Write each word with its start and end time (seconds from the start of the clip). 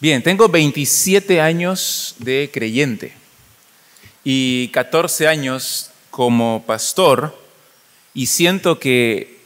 Bien, 0.00 0.22
tengo 0.22 0.48
27 0.48 1.42
años 1.42 2.14
de 2.20 2.50
creyente 2.50 3.12
y 4.24 4.68
14 4.68 5.28
años 5.28 5.90
como 6.10 6.64
pastor 6.66 7.38
y 8.14 8.24
siento 8.24 8.78
que 8.78 9.40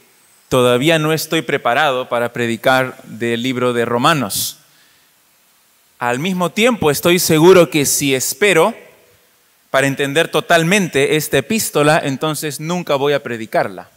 todavía 0.47 0.97
no 0.97 1.11
estoy 1.11 1.41
preparado 1.41 2.07
para 2.07 2.31
predicar 2.31 3.03
del 3.03 3.43
libro 3.43 3.73
de 3.73 3.83
Romanos. 3.83 4.59
Al 5.99 6.19
mismo 6.19 6.49
tiempo 6.49 6.89
estoy 6.89 7.19
seguro 7.19 7.69
que 7.69 7.85
si 7.85 8.15
espero 8.15 8.73
para 9.71 9.87
entender 9.87 10.29
totalmente 10.29 11.17
esta 11.17 11.37
epístola, 11.37 11.99
entonces 12.01 12.61
nunca 12.61 12.95
voy 12.95 13.11
a 13.11 13.21
predicarla. 13.21 13.89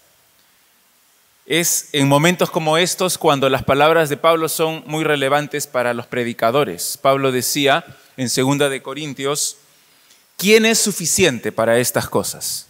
Es 1.49 1.89
en 1.93 2.09
momentos 2.09 2.51
como 2.51 2.77
estos 2.77 3.17
cuando 3.17 3.49
las 3.49 3.65
palabras 3.65 4.11
de 4.11 4.19
Pablo 4.19 4.51
son 4.51 4.85
muy 4.85 5.03
relevantes 5.03 5.67
para 5.67 5.95
los 5.95 6.07
predicadores. 6.07 6.99
Pablo 7.01 7.33
decía 7.33 7.87
en 8.19 8.29
2 8.29 8.69
de 8.69 8.83
Corintios, 8.83 9.57
¿quién 10.37 10.67
es 10.67 10.79
suficiente 10.79 11.51
para 11.51 11.79
estas 11.79 12.07
cosas? 12.07 12.67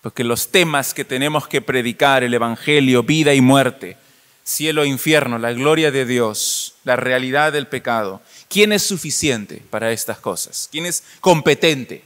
Porque 0.00 0.22
los 0.22 0.52
temas 0.52 0.94
que 0.94 1.04
tenemos 1.04 1.48
que 1.48 1.60
predicar, 1.60 2.22
el 2.22 2.34
evangelio, 2.34 3.02
vida 3.02 3.34
y 3.34 3.40
muerte, 3.40 3.96
cielo 4.44 4.84
e 4.84 4.86
infierno, 4.86 5.36
la 5.36 5.52
gloria 5.52 5.90
de 5.90 6.06
Dios, 6.06 6.76
la 6.84 6.94
realidad 6.94 7.52
del 7.52 7.66
pecado, 7.66 8.22
¿quién 8.48 8.72
es 8.72 8.84
suficiente 8.84 9.60
para 9.70 9.90
estas 9.90 10.20
cosas? 10.20 10.68
¿Quién 10.70 10.86
es 10.86 11.02
competente? 11.20 12.04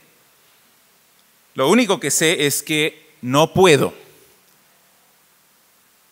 Lo 1.55 1.69
único 1.69 2.01
que 2.01 2.11
sé 2.11 2.47
es 2.47 2.63
que 2.63 3.11
no 3.21 3.53
puedo 3.53 4.08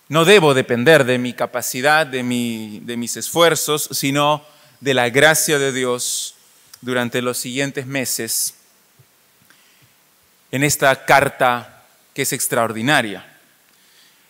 no 0.08 0.24
debo 0.24 0.54
depender 0.54 1.04
de 1.04 1.18
mi 1.18 1.32
capacidad, 1.32 2.06
de, 2.06 2.22
mis 2.22 3.16
esfuerzos, 3.16 3.88
sino 3.90 4.44
de 4.80 4.94
la 4.94 5.10
gracia 5.10 5.58
de 5.58 5.72
Dios 5.72 6.34
durante 6.80 7.22
los 7.22 7.38
siguientes 7.38 7.86
meses 7.86 8.54
en 10.52 10.62
esta 10.62 11.04
carta 11.04 11.84
que 12.14 12.22
es 12.22 12.32
extraordinaria. 12.32 13.26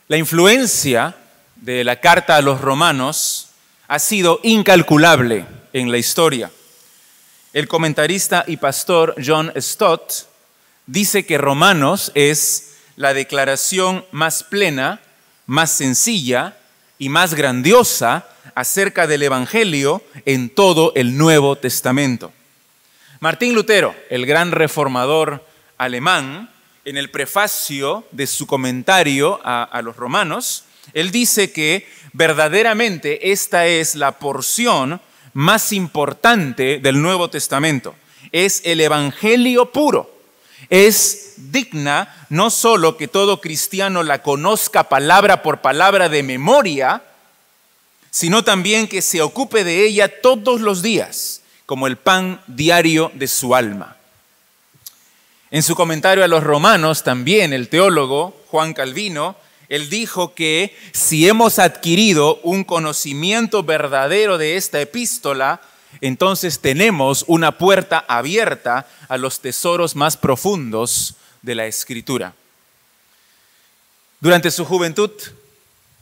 La 0.08 0.16
influencia 0.16 1.14
de 1.56 1.84
la 1.84 2.00
carta 2.00 2.36
a 2.36 2.42
los 2.42 2.60
romanos 2.60 3.48
ha 3.88 3.98
sido 3.98 4.40
incalculable 4.42 5.44
en 5.72 5.90
la 5.90 5.98
historia. 5.98 6.50
El 7.52 7.68
comentarista 7.68 8.44
y 8.46 8.56
pastor 8.56 9.14
John 9.24 9.52
Stott 9.56 10.12
dice 10.86 11.26
que 11.26 11.38
Romanos 11.38 12.12
es 12.14 12.76
la 12.96 13.14
declaración 13.14 14.04
más 14.10 14.42
plena 14.42 15.00
más 15.46 15.70
sencilla 15.70 16.56
y 16.98 17.08
más 17.08 17.34
grandiosa 17.34 18.28
acerca 18.54 19.06
del 19.06 19.22
Evangelio 19.22 20.02
en 20.24 20.50
todo 20.50 20.92
el 20.94 21.16
Nuevo 21.16 21.56
Testamento. 21.56 22.32
Martín 23.20 23.54
Lutero, 23.54 23.94
el 24.10 24.26
gran 24.26 24.52
reformador 24.52 25.44
alemán, 25.78 26.50
en 26.84 26.96
el 26.96 27.10
prefacio 27.10 28.06
de 28.12 28.26
su 28.26 28.46
comentario 28.46 29.40
a, 29.42 29.80
los 29.82 29.96
romanos, 29.96 30.64
él 30.94 31.10
dice 31.10 31.50
que 31.50 31.88
verdaderamente 32.12 33.32
esta 33.32 33.66
es 33.66 33.96
la 33.96 34.18
porción 34.18 35.00
más 35.32 35.72
importante 35.72 36.78
del 36.78 37.02
Nuevo 37.02 37.28
Testamento. 37.28 37.96
Es 38.30 38.62
el 38.64 38.80
Evangelio 38.80 39.72
puro 39.72 40.15
es 40.68 41.34
digna 41.36 42.26
no 42.28 42.50
solo 42.50 42.96
que 42.96 43.08
todo 43.08 43.40
cristiano 43.40 44.02
la 44.02 44.22
conozca 44.22 44.88
palabra 44.88 45.42
por 45.42 45.60
palabra 45.60 46.08
de 46.08 46.22
memoria, 46.22 47.02
sino 48.10 48.44
también 48.44 48.88
que 48.88 49.02
se 49.02 49.20
ocupe 49.20 49.64
de 49.64 49.86
ella 49.86 50.20
todos 50.22 50.60
los 50.60 50.82
días, 50.82 51.42
como 51.66 51.86
el 51.86 51.96
pan 51.96 52.40
diario 52.46 53.12
de 53.14 53.28
su 53.28 53.54
alma. 53.54 53.96
En 55.50 55.62
su 55.62 55.76
comentario 55.76 56.24
a 56.24 56.28
los 56.28 56.42
romanos, 56.42 57.04
también 57.04 57.52
el 57.52 57.68
teólogo 57.68 58.36
Juan 58.48 58.74
Calvino, 58.74 59.36
él 59.68 59.90
dijo 59.90 60.34
que 60.34 60.76
si 60.92 61.28
hemos 61.28 61.58
adquirido 61.58 62.40
un 62.42 62.64
conocimiento 62.64 63.62
verdadero 63.62 64.38
de 64.38 64.56
esta 64.56 64.80
epístola, 64.80 65.60
entonces 66.00 66.60
tenemos 66.60 67.24
una 67.26 67.58
puerta 67.58 68.04
abierta 68.08 68.86
a 69.08 69.16
los 69.16 69.40
tesoros 69.40 69.96
más 69.96 70.16
profundos 70.16 71.14
de 71.42 71.54
la 71.54 71.66
escritura. 71.66 72.34
Durante 74.20 74.50
su 74.50 74.64
juventud, 74.64 75.10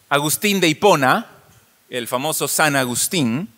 Agustín 0.08 0.60
de 0.60 0.68
Hipona, 0.68 1.26
el 1.88 2.08
famoso 2.08 2.48
San 2.48 2.76
Agustín, 2.76 3.48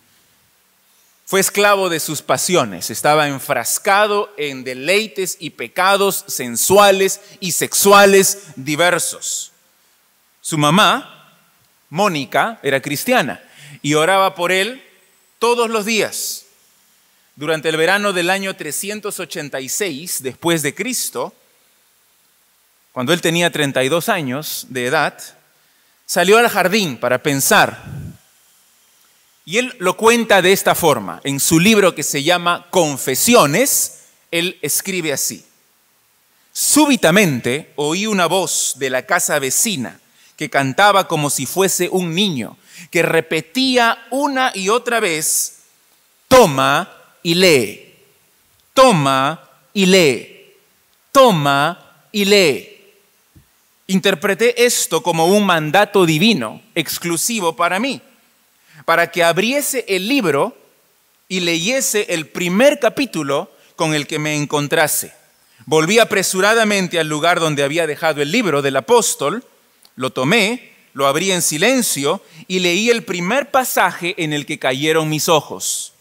fue 1.26 1.41
esclavo 1.41 1.88
de 1.88 1.98
sus 1.98 2.22
pasiones, 2.22 2.88
estaba 2.88 3.26
enfrascado 3.26 4.32
en 4.36 4.62
deleites 4.62 5.36
y 5.41 5.50
pecados 5.50 6.25
sensuales 6.28 7.20
y 7.41 7.50
sexuales 7.50 8.44
diversos. 8.54 9.50
Su 10.41 10.56
mamá, 10.56 11.34
Mónica, 11.91 12.60
era 12.62 12.80
cristiana 12.80 13.42
y 13.82 13.94
oraba 13.94 14.36
por 14.36 14.52
él 14.52 14.85
todos 15.38 15.70
los 15.70 15.84
días. 15.84 16.44
Durante 17.34 17.69
el 17.69 17.76
verano 17.76 18.12
del 18.12 18.30
año 18.30 18.56
386 18.56 20.22
después 20.22 20.62
de 20.62 20.74
Cristo, 20.74 21.34
cuando 22.92 23.12
él 23.12 23.20
tenía 23.20 23.50
32 23.50 24.08
años 24.08 24.66
de 24.70 24.86
edad, 24.86 25.19
salió 26.06 26.38
al 26.38 26.48
jardín 26.48 26.96
para 26.96 27.22
pensar. 27.22 27.84
Y 29.44 29.58
él 29.58 29.76
lo 29.78 29.96
cuenta 29.96 30.41
de 30.41 30.52
esta 30.52 30.75
forma. 30.75 31.20
En 31.22 31.38
su 31.38 31.60
libro 31.60 31.94
que 31.94 32.02
se 32.02 32.22
llama 32.22 32.66
Confesiones, 32.70 34.04
él 34.30 34.58
escribe 34.62 35.12
así. 35.12 35.44
Súbitamente 36.52 37.72
oí 37.76 38.06
una 38.06 38.26
voz 38.26 38.76
de 38.76 38.88
la 38.88 39.04
casa 39.04 39.38
vecina 39.38 40.00
que 40.36 40.48
cantaba 40.48 41.06
como 41.06 41.28
si 41.28 41.44
fuese 41.44 41.88
un 41.91 42.14
niño 42.14 42.56
que 42.91 43.03
repetía 43.03 44.06
una 44.10 44.53
y 44.54 44.69
otra 44.69 45.00
vez, 45.00 45.62
toma 46.28 46.92
y 47.22 47.34
lee, 47.34 47.94
toma 48.75 49.48
y 49.72 49.87
lee, 49.87 50.54
toma 51.12 52.06
y 52.12 52.25
lee. 52.25 52.76
Interpreté 53.88 54.64
esto 54.64 55.03
como 55.03 55.26
un 55.26 55.47
mandato 55.47 56.06
divino, 56.06 56.60
exclusivo 56.75 57.54
para 57.54 57.78
mí, 57.78 58.00
para 58.84 59.10
que 59.10 59.22
abriese 59.22 59.84
el 59.88 60.08
libro 60.08 60.56
y 61.28 61.41
leyese 61.41 62.06
el 62.10 62.28
primer 62.28 62.81
capítulo 62.81 63.50
con 63.76 63.94
el 63.94 64.06
que 64.06 64.19
me 64.19 64.34
encontrase. 64.34 65.12
Volví 65.66 65.98
apresuradamente 65.98 66.98
al 66.98 67.08
lugar 67.08 67.41
donde 67.41 67.62
había 67.62 67.87
dejado 67.87 68.22
el 68.22 68.31
libro 68.31 68.62
del 68.62 68.76
apóstol, 68.76 69.44
lo 69.97 70.10
tomé, 70.10 70.75
lo 70.96 71.06
abrí 71.06 71.30
en 71.30 71.42
silencio 71.42 72.22
y 72.48 72.60
leí 72.60 72.88
el 72.88 73.04
primer 73.04 73.50
pasaje 73.50 74.14
en 74.16 74.32
el 74.32 74.46
que 74.46 74.58
cayeron 74.58 75.10
mis 75.10 75.28
ojos. 75.28 75.92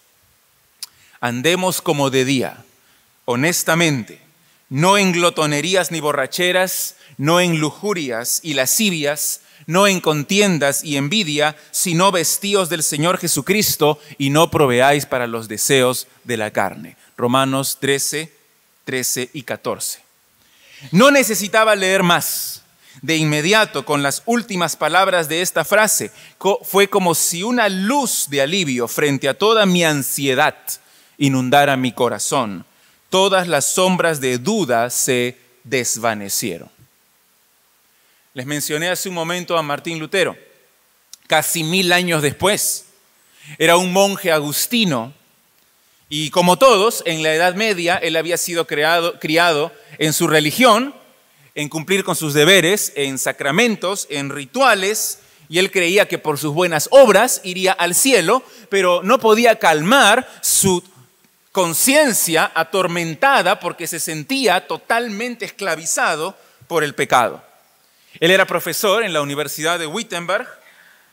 Andemos 1.19 1.81
como 1.81 2.09
de 2.09 2.23
día, 2.23 2.63
honestamente, 3.25 4.22
no 4.69 4.97
en 4.97 5.11
glotonerías 5.11 5.91
ni 5.91 6.00
borracheras, 6.00 6.95
no 7.17 7.41
en 7.41 7.59
lujurias 7.59 8.39
y 8.41 8.53
lascivias, 8.53 9.41
no 9.67 9.85
en 9.85 10.00
contiendas 10.00 10.81
y 10.81 10.95
envidia, 10.95 11.57
sino 11.72 12.13
vestíos 12.13 12.69
del 12.69 12.81
Señor 12.81 13.17
Jesucristo 13.17 14.00
y 14.17 14.29
no 14.29 14.50
proveáis 14.50 15.06
para 15.06 15.27
los 15.27 15.50
deseos 15.50 16.07
de 16.23 16.38
la 16.38 16.51
carne. 16.51 16.95
Romanos 17.17 17.79
13, 17.81 18.31
13 18.85 19.29
y 19.33 19.44
14. 19.44 20.00
No 20.91 21.12
necesitaba 21.12 21.75
leer 21.75 22.01
más 22.01 22.55
de 23.01 23.17
inmediato 23.17 23.85
con 23.85 24.03
las 24.03 24.23
últimas 24.25 24.75
palabras 24.75 25.27
de 25.27 25.42
esta 25.42 25.65
frase. 25.65 26.12
Fue 26.63 26.89
como 26.89 27.15
si 27.15 27.44
una 27.44 27.69
luz 27.69 28.27
de 28.30 28.42
alivio 28.42 28.88
frente 28.88 29.30
a 29.30 29.38
toda 29.38 29.65
mi 29.65 29.83
ansiedad 29.83 30.56
inundara 31.18 31.77
mi 31.77 31.92
corazón. 31.92 32.65
Todas 33.09 33.47
las 33.47 33.65
sombras 33.65 34.19
de 34.19 34.38
duda 34.38 34.89
se 34.89 35.38
desvanecieron. 35.63 36.69
Les 38.33 38.45
mencioné 38.45 38.89
hace 38.89 39.07
un 39.07 39.15
momento 39.15 39.57
a 39.57 39.63
Martín 39.63 40.00
Lutero, 40.00 40.36
casi 41.27 41.63
mil 41.63 41.94
años 41.94 42.21
después. 42.21 42.88
Era 43.57 43.77
un 43.77 43.94
monje 43.94 44.31
agustino 44.31 45.13
y 46.09 46.30
como 46.30 46.57
todos, 46.57 47.01
en 47.06 47.24
la 47.24 47.33
Edad 47.33 47.56
Media, 47.56 47.95
él 47.95 48.15
había 48.15 48.38
sido 48.38 48.68
criado 48.68 49.71
en 49.98 50.13
su 50.13 50.27
religión, 50.27 50.94
en 51.56 51.69
cumplir 51.69 52.04
con 52.04 52.16
sus 52.16 52.34
deberes, 52.34 52.92
en 52.96 53.18
sacramentos, 53.18 54.07
en 54.10 54.30
rituales, 54.30 55.19
y 55.48 55.60
él 55.60 55.72
creía 55.72 56.07
que 56.07 56.18
por 56.18 56.38
sus 56.38 56.54
buenas 56.54 56.90
obras 56.92 57.42
iría 57.44 57.72
al 57.72 57.96
cielo, 57.96 58.44
pero 58.69 59.02
no 59.04 59.19
podía 59.19 59.57
calmar 59.57 60.30
su 60.42 60.84
conciencia 61.52 62.52
atormentada 62.54 63.60
porque 63.60 63.88
se 63.88 64.00
sentía 64.00 64.68
totalmente 64.68 65.46
esclavizado 65.46 66.36
por 66.68 66.84
el 66.84 66.94
pecado. 66.96 67.42
Él 68.19 68.31
era 68.31 68.46
profesor 68.46 69.04
en 69.04 69.13
la 69.13 69.22
Universidad 69.22 69.80
de 69.80 69.88
Wittenberg 69.88 70.48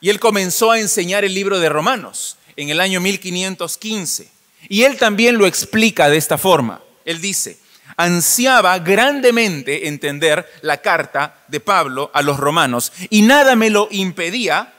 y 0.00 0.10
él 0.10 0.18
comenzó 0.18 0.72
a 0.72 0.80
enseñar 0.80 1.24
el 1.24 1.34
libro 1.34 1.60
de 1.60 1.68
Romanos. 1.68 2.36
en 2.54 2.68
el 2.68 2.80
año 2.80 3.00
1515. 3.00 4.28
Y 4.68 4.82
él 4.82 4.98
también 4.98 5.38
lo 5.38 5.46
explica 5.46 6.10
de 6.10 6.18
esta 6.18 6.36
forma. 6.36 6.82
Él 7.06 7.20
dice, 7.20 7.58
ansiaba 7.96 8.78
grandemente 8.78 9.88
entender 9.88 10.50
la 10.62 10.78
carta 10.78 11.36
de 11.48 11.60
Pablo 11.60 12.10
a 12.14 12.22
los 12.22 12.38
romanos 12.38 12.92
y 13.10 13.22
nada 13.22 13.56
me 13.56 13.70
lo 13.70 13.88
impedía, 13.90 14.72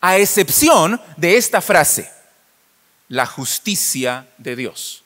a 0.00 0.16
excepción 0.16 1.00
de 1.16 1.36
esta 1.36 1.60
frase, 1.60 2.10
la 3.08 3.26
justicia 3.26 4.26
de 4.38 4.54
Dios. 4.54 5.02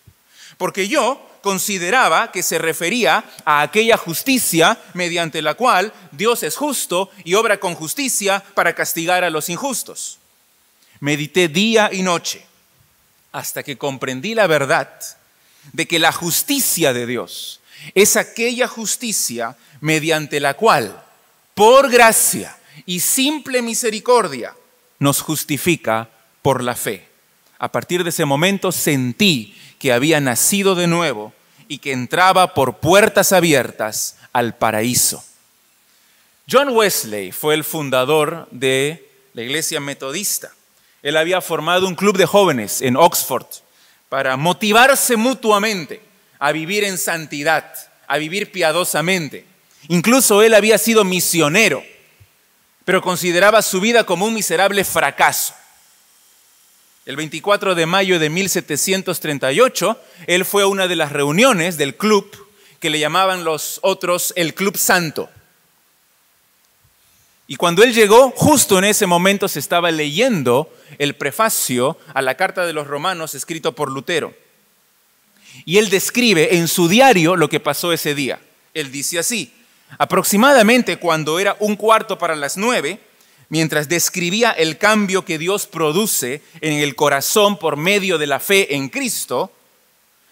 Porque 0.58 0.88
yo 0.88 1.30
consideraba 1.42 2.30
que 2.30 2.42
se 2.42 2.58
refería 2.58 3.24
a 3.44 3.62
aquella 3.62 3.96
justicia 3.96 4.78
mediante 4.94 5.42
la 5.42 5.54
cual 5.54 5.92
Dios 6.12 6.42
es 6.42 6.56
justo 6.56 7.10
y 7.24 7.34
obra 7.34 7.58
con 7.58 7.74
justicia 7.74 8.42
para 8.54 8.74
castigar 8.74 9.24
a 9.24 9.30
los 9.30 9.48
injustos. 9.48 10.18
Medité 11.00 11.48
día 11.48 11.90
y 11.92 12.02
noche 12.02 12.46
hasta 13.32 13.62
que 13.62 13.76
comprendí 13.76 14.34
la 14.34 14.46
verdad 14.46 14.88
de 15.72 15.86
que 15.86 15.98
la 15.98 16.12
justicia 16.12 16.92
de 16.92 17.06
Dios 17.06 17.60
es 17.94 18.16
aquella 18.16 18.68
justicia 18.68 19.56
mediante 19.80 20.40
la 20.40 20.54
cual, 20.54 21.04
por 21.54 21.90
gracia 21.90 22.56
y 22.86 23.00
simple 23.00 23.62
misericordia, 23.62 24.54
nos 24.98 25.20
justifica 25.20 26.08
por 26.42 26.62
la 26.62 26.74
fe. 26.74 27.08
A 27.58 27.70
partir 27.70 28.02
de 28.04 28.10
ese 28.10 28.24
momento 28.24 28.72
sentí 28.72 29.56
que 29.78 29.92
había 29.92 30.20
nacido 30.20 30.74
de 30.74 30.86
nuevo 30.86 31.32
y 31.68 31.78
que 31.78 31.92
entraba 31.92 32.54
por 32.54 32.78
puertas 32.78 33.32
abiertas 33.32 34.16
al 34.32 34.56
paraíso. 34.56 35.24
John 36.50 36.70
Wesley 36.70 37.32
fue 37.32 37.54
el 37.54 37.64
fundador 37.64 38.48
de 38.50 39.08
la 39.32 39.42
iglesia 39.42 39.80
metodista. 39.80 40.52
Él 41.02 41.16
había 41.16 41.40
formado 41.40 41.86
un 41.86 41.94
club 41.94 42.16
de 42.16 42.26
jóvenes 42.26 42.82
en 42.82 42.96
Oxford 42.96 43.46
para 44.12 44.36
motivarse 44.36 45.16
mutuamente 45.16 46.02
a 46.38 46.52
vivir 46.52 46.84
en 46.84 46.98
santidad, 46.98 47.72
a 48.06 48.18
vivir 48.18 48.52
piadosamente. 48.52 49.46
Incluso 49.88 50.42
él 50.42 50.52
había 50.52 50.76
sido 50.76 51.02
misionero, 51.02 51.82
pero 52.84 53.00
consideraba 53.00 53.62
su 53.62 53.80
vida 53.80 54.04
como 54.04 54.26
un 54.26 54.34
miserable 54.34 54.84
fracaso. 54.84 55.54
El 57.06 57.16
24 57.16 57.74
de 57.74 57.86
mayo 57.86 58.18
de 58.18 58.28
1738, 58.28 59.98
él 60.26 60.44
fue 60.44 60.64
a 60.64 60.66
una 60.66 60.88
de 60.88 60.96
las 60.96 61.10
reuniones 61.10 61.78
del 61.78 61.96
club 61.96 62.30
que 62.80 62.90
le 62.90 62.98
llamaban 62.98 63.44
los 63.44 63.80
otros 63.80 64.34
el 64.36 64.52
Club 64.52 64.76
Santo. 64.76 65.30
Y 67.52 67.56
cuando 67.56 67.82
él 67.82 67.92
llegó, 67.92 68.30
justo 68.30 68.78
en 68.78 68.84
ese 68.84 69.04
momento 69.04 69.46
se 69.46 69.58
estaba 69.58 69.90
leyendo 69.90 70.72
el 70.96 71.14
prefacio 71.14 71.98
a 72.14 72.22
la 72.22 72.34
carta 72.34 72.64
de 72.64 72.72
los 72.72 72.86
romanos 72.86 73.34
escrito 73.34 73.74
por 73.74 73.90
Lutero. 73.90 74.32
Y 75.66 75.76
él 75.76 75.90
describe 75.90 76.56
en 76.56 76.66
su 76.66 76.88
diario 76.88 77.36
lo 77.36 77.50
que 77.50 77.60
pasó 77.60 77.92
ese 77.92 78.14
día. 78.14 78.40
Él 78.72 78.90
dice 78.90 79.18
así, 79.18 79.52
aproximadamente 79.98 80.96
cuando 80.96 81.38
era 81.38 81.54
un 81.60 81.76
cuarto 81.76 82.16
para 82.16 82.36
las 82.36 82.56
nueve, 82.56 83.00
mientras 83.50 83.86
describía 83.86 84.52
el 84.52 84.78
cambio 84.78 85.26
que 85.26 85.36
Dios 85.36 85.66
produce 85.66 86.40
en 86.62 86.78
el 86.78 86.94
corazón 86.94 87.58
por 87.58 87.76
medio 87.76 88.16
de 88.16 88.28
la 88.28 88.40
fe 88.40 88.76
en 88.76 88.88
Cristo, 88.88 89.52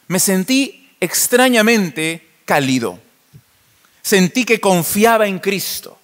me 0.08 0.20
sentí 0.20 0.88
extrañamente 1.00 2.26
cálido. 2.46 2.99
Sentí 4.00 4.46
que 4.46 4.58
confiaba 4.58 5.26
en 5.26 5.38
Cristo 5.38 6.00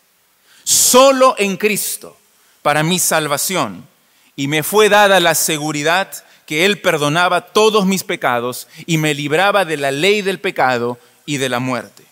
solo 0.66 1.36
en 1.38 1.56
Cristo 1.56 2.18
para 2.60 2.82
mi 2.82 2.98
salvación 2.98 3.86
y 4.34 4.48
me 4.48 4.64
fue 4.64 4.88
dada 4.88 5.20
la 5.20 5.36
seguridad 5.36 6.12
que 6.44 6.64
Él 6.64 6.80
perdonaba 6.80 7.52
todos 7.52 7.86
mis 7.86 8.02
pecados 8.02 8.66
y 8.84 8.98
me 8.98 9.14
libraba 9.14 9.64
de 9.64 9.76
la 9.76 9.92
ley 9.92 10.22
del 10.22 10.40
pecado 10.40 10.98
y 11.24 11.36
de 11.36 11.48
la 11.48 11.60
muerte. 11.60 12.02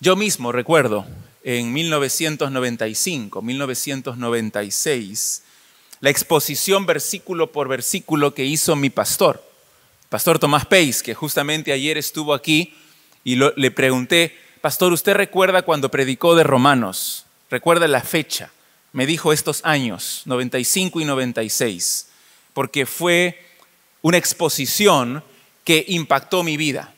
Yo 0.00 0.16
mismo 0.16 0.52
recuerdo 0.52 1.06
en 1.44 1.72
1995, 1.72 3.40
1996, 3.40 5.42
la 6.00 6.10
exposición 6.10 6.84
versículo 6.84 7.52
por 7.52 7.68
versículo 7.68 8.34
que 8.34 8.44
hizo 8.44 8.76
mi 8.76 8.90
pastor, 8.90 9.42
Pastor 10.10 10.38
Tomás 10.38 10.66
Peis, 10.66 11.02
que 11.02 11.14
justamente 11.14 11.72
ayer 11.72 11.96
estuvo 11.96 12.34
aquí 12.34 12.74
y 13.24 13.36
le 13.36 13.70
pregunté, 13.70 14.36
Pastor, 14.66 14.92
¿usted 14.92 15.14
recuerda 15.14 15.62
cuando 15.62 15.92
predicó 15.92 16.34
de 16.34 16.42
Romanos? 16.42 17.24
Recuerda 17.52 17.86
la 17.86 18.00
fecha. 18.00 18.50
Me 18.92 19.06
dijo 19.06 19.32
estos 19.32 19.60
años, 19.64 20.22
95 20.24 21.00
y 21.00 21.04
96, 21.04 22.08
porque 22.52 22.84
fue 22.84 23.46
una 24.02 24.16
exposición 24.16 25.22
que 25.62 25.84
impactó 25.86 26.42
mi 26.42 26.56
vida. 26.56 26.92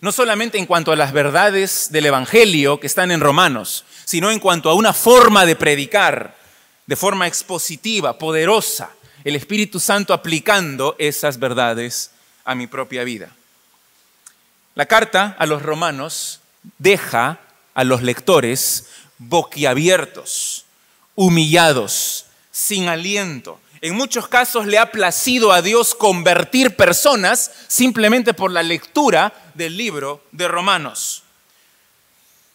No 0.00 0.10
solamente 0.10 0.58
en 0.58 0.66
cuanto 0.66 0.90
a 0.90 0.96
las 0.96 1.12
verdades 1.12 1.92
del 1.92 2.06
Evangelio 2.06 2.80
que 2.80 2.88
están 2.88 3.12
en 3.12 3.20
Romanos, 3.20 3.84
sino 4.04 4.32
en 4.32 4.40
cuanto 4.40 4.68
a 4.68 4.74
una 4.74 4.92
forma 4.92 5.46
de 5.46 5.54
predicar 5.54 6.36
de 6.84 6.96
forma 6.96 7.28
expositiva, 7.28 8.18
poderosa, 8.18 8.90
el 9.22 9.36
Espíritu 9.36 9.78
Santo 9.78 10.14
aplicando 10.14 10.96
esas 10.98 11.38
verdades 11.38 12.10
a 12.44 12.56
mi 12.56 12.66
propia 12.66 13.04
vida. 13.04 13.30
La 14.74 14.86
carta 14.86 15.36
a 15.38 15.46
los 15.46 15.62
romanos 15.62 16.40
deja 16.78 17.40
a 17.74 17.84
los 17.84 18.02
lectores 18.02 18.86
boquiabiertos, 19.18 20.64
humillados, 21.14 22.26
sin 22.50 22.88
aliento. 22.88 23.60
En 23.80 23.94
muchos 23.94 24.28
casos 24.28 24.66
le 24.66 24.78
ha 24.78 24.90
placido 24.90 25.52
a 25.52 25.60
Dios 25.60 25.94
convertir 25.94 26.74
personas 26.74 27.50
simplemente 27.68 28.32
por 28.32 28.50
la 28.50 28.62
lectura 28.62 29.32
del 29.54 29.76
libro 29.76 30.24
de 30.32 30.48
Romanos. 30.48 31.22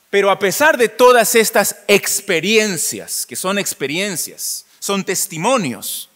Pero 0.09 0.31
a 0.31 0.39
pesar 0.39 0.77
de 0.77 0.89
todas 0.89 1.35
estas 1.35 1.75
experiencias, 1.87 3.27
que 3.27 3.35
son 3.35 3.59
experiencias, 3.59 4.65
son 4.79 5.03
testimonios, 5.03 6.09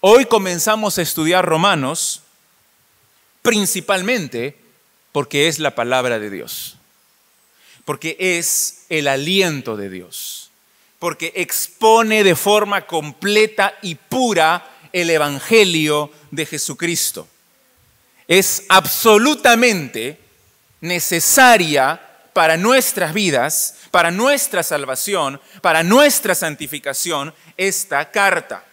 hoy 0.00 0.24
comenzamos 0.24 0.96
a 0.96 1.02
estudiar 1.02 1.44
Romanos 1.44 2.22
principalmente 3.42 4.58
porque 5.12 5.48
es 5.48 5.58
la 5.58 5.74
palabra 5.74 6.18
de 6.18 6.30
Dios 6.30 6.77
porque 7.88 8.18
es 8.20 8.84
el 8.90 9.08
aliento 9.08 9.74
de 9.74 9.88
Dios, 9.88 10.50
porque 10.98 11.32
expone 11.34 12.22
de 12.22 12.36
forma 12.36 12.86
completa 12.86 13.78
y 13.80 13.94
pura 13.94 14.62
el 14.92 15.08
Evangelio 15.08 16.12
de 16.30 16.44
Jesucristo. 16.44 17.26
Es 18.26 18.64
absolutamente 18.68 20.20
necesaria 20.82 21.98
para 22.34 22.58
nuestras 22.58 23.14
vidas, 23.14 23.76
para 23.90 24.10
nuestra 24.10 24.62
salvación, 24.62 25.40
para 25.62 25.82
nuestra 25.82 26.34
santificación, 26.34 27.32
esta 27.56 28.10
carta. 28.10 28.66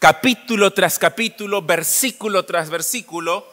Capítulo 0.00 0.72
tras 0.72 0.98
capítulo, 0.98 1.62
versículo 1.62 2.44
tras 2.44 2.68
versículo, 2.68 3.46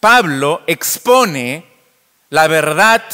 Pablo 0.00 0.62
expone 0.66 1.66
la 2.30 2.46
verdad 2.46 3.04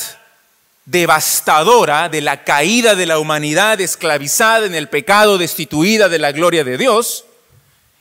devastadora 0.86 2.08
de 2.08 2.20
la 2.20 2.44
caída 2.44 2.94
de 2.94 3.06
la 3.06 3.18
humanidad 3.18 3.80
esclavizada 3.80 4.66
en 4.66 4.74
el 4.74 4.88
pecado, 4.88 5.38
destituida 5.38 6.08
de 6.08 6.18
la 6.18 6.32
gloria 6.32 6.64
de 6.64 6.76
Dios, 6.76 7.24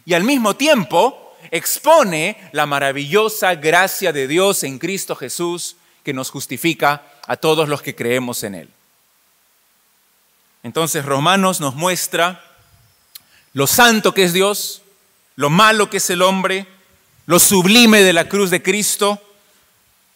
y 0.05 0.13
al 0.13 0.23
mismo 0.23 0.55
tiempo 0.55 1.35
expone 1.51 2.37
la 2.51 2.65
maravillosa 2.65 3.55
gracia 3.55 4.11
de 4.11 4.27
Dios 4.27 4.63
en 4.63 4.79
Cristo 4.79 5.15
Jesús 5.15 5.77
que 6.03 6.13
nos 6.13 6.29
justifica 6.29 7.03
a 7.27 7.37
todos 7.37 7.69
los 7.69 7.81
que 7.81 7.95
creemos 7.95 8.43
en 8.43 8.55
Él. 8.55 8.69
Entonces 10.63 11.05
Romanos 11.05 11.61
nos 11.61 11.75
muestra 11.75 12.43
lo 13.53 13.67
santo 13.67 14.13
que 14.13 14.23
es 14.23 14.33
Dios, 14.33 14.81
lo 15.35 15.49
malo 15.49 15.89
que 15.89 15.97
es 15.97 16.09
el 16.09 16.21
hombre, 16.21 16.65
lo 17.25 17.39
sublime 17.39 18.01
de 18.01 18.13
la 18.13 18.27
cruz 18.27 18.49
de 18.49 18.61
Cristo, 18.61 19.21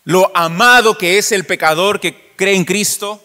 lo 0.07 0.31
amado 0.37 0.97
que 0.97 1.17
es 1.17 1.33
el 1.33 1.45
pecador 1.45 1.99
que 1.99 2.31
cree 2.37 2.55
en 2.55 2.63
Cristo 2.63 3.21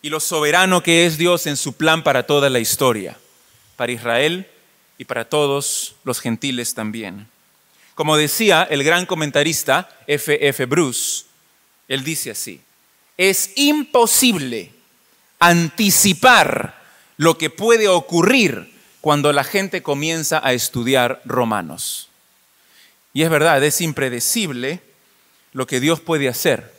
y 0.00 0.10
lo 0.10 0.20
soberano 0.20 0.80
que 0.80 1.06
es 1.06 1.18
Dios 1.18 1.48
en 1.48 1.56
su 1.56 1.72
plan 1.72 2.04
para 2.04 2.22
toda 2.22 2.48
la 2.50 2.60
historia, 2.60 3.18
para 3.74 3.90
Israel 3.90 4.46
y 4.96 5.06
para 5.06 5.24
todos 5.24 5.96
los 6.04 6.20
gentiles 6.20 6.74
también. 6.74 7.26
Como 7.96 8.16
decía 8.16 8.64
el 8.70 8.84
gran 8.84 9.06
comentarista 9.06 9.88
F. 10.06 10.46
F. 10.46 10.66
Bruce, 10.66 11.24
él 11.88 12.04
dice 12.04 12.30
así, 12.30 12.60
es 13.16 13.50
imposible 13.56 14.70
anticipar 15.40 16.80
lo 17.16 17.36
que 17.38 17.50
puede 17.50 17.88
ocurrir 17.88 18.72
cuando 19.00 19.32
la 19.32 19.42
gente 19.42 19.82
comienza 19.82 20.40
a 20.44 20.52
estudiar 20.52 21.20
romanos. 21.24 22.08
Y 23.12 23.24
es 23.24 23.30
verdad, 23.30 23.64
es 23.64 23.80
impredecible 23.80 24.86
lo 25.58 25.66
que 25.66 25.80
Dios 25.80 26.00
puede 26.00 26.28
hacer 26.28 26.78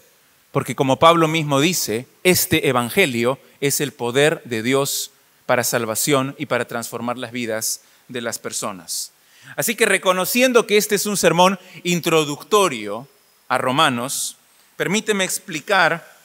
porque 0.51 0.75
como 0.75 0.98
Pablo 0.98 1.27
mismo 1.27 1.59
dice, 1.59 2.07
este 2.24 2.67
Evangelio 2.69 3.39
es 3.62 3.81
el 3.81 3.91
poder 3.91 4.41
de 4.45 4.63
Dios 4.63 5.12
para 5.45 5.63
salvación 5.63 6.36
y 6.38 6.48
para 6.48 6.65
transformar 6.65 7.17
las 7.17 7.31
vidas 7.31 7.81
de 8.07 8.21
las 8.21 8.39
personas. 8.39 9.12
Así 9.55 9.75
que 9.75 9.86
reconociendo 9.86 10.65
que 10.65 10.77
este 10.77 10.95
es 10.95 11.05
un 11.05 11.17
sermón 11.17 11.59
introductorio 11.83 13.07
a 13.48 13.57
Romanos, 13.57 14.38
permíteme 14.75 15.24
explicar 15.24 16.17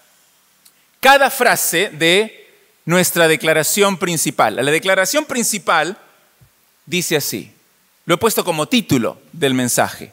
cada 1.01 1.31
frase 1.31 1.91
de 1.91 2.49
nuestra 2.87 3.29
declaración 3.29 3.99
principal. 3.99 4.57
La 4.57 4.71
declaración 4.71 5.27
principal 5.27 5.99
dice 6.87 7.17
así, 7.17 7.53
lo 8.07 8.15
he 8.15 8.19
puesto 8.19 8.45
como 8.45 8.69
título 8.69 9.19
del 9.33 9.55
mensaje. 9.55 10.13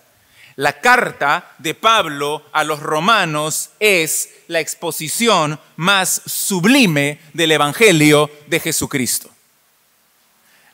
La 0.57 0.81
carta 0.81 1.53
de 1.59 1.73
Pablo 1.73 2.43
a 2.51 2.63
los 2.63 2.81
romanos 2.81 3.71
es 3.79 4.29
la 4.47 4.59
exposición 4.59 5.59
más 5.77 6.21
sublime 6.25 7.19
del 7.33 7.51
Evangelio 7.53 8.29
de 8.47 8.59
Jesucristo. 8.59 9.29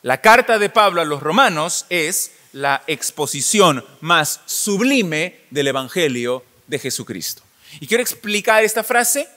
La 0.02 0.20
carta 0.20 0.58
de 0.58 0.68
Pablo 0.68 1.00
a 1.00 1.04
los 1.04 1.22
romanos 1.22 1.86
es 1.90 2.32
la 2.52 2.82
exposición 2.86 3.84
más 4.00 4.40
sublime 4.46 5.40
del 5.50 5.68
Evangelio 5.68 6.44
de 6.66 6.78
Jesucristo. 6.78 7.42
Y 7.80 7.86
quiero 7.86 8.02
explicar 8.02 8.64
esta 8.64 8.82
frase 8.82 9.28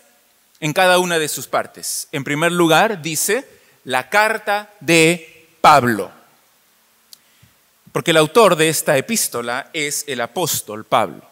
en 0.59 0.73
cada 0.73 0.99
una 0.99 1.19
de 1.19 1.27
sus 1.27 1.47
partes. 1.47 2.07
En 2.11 2.23
primer 2.23 2.51
lugar, 2.51 3.01
dice 3.01 3.45
la 3.83 4.09
carta 4.09 4.71
de 4.79 5.47
Pablo. 5.61 6.20
Porque 7.91 8.11
el 8.11 8.17
autor 8.17 8.55
de 8.55 8.69
esta 8.69 8.97
epístola 8.97 9.69
es 9.73 10.05
el 10.07 10.21
apóstol 10.21 10.85
Pablo, 10.85 11.23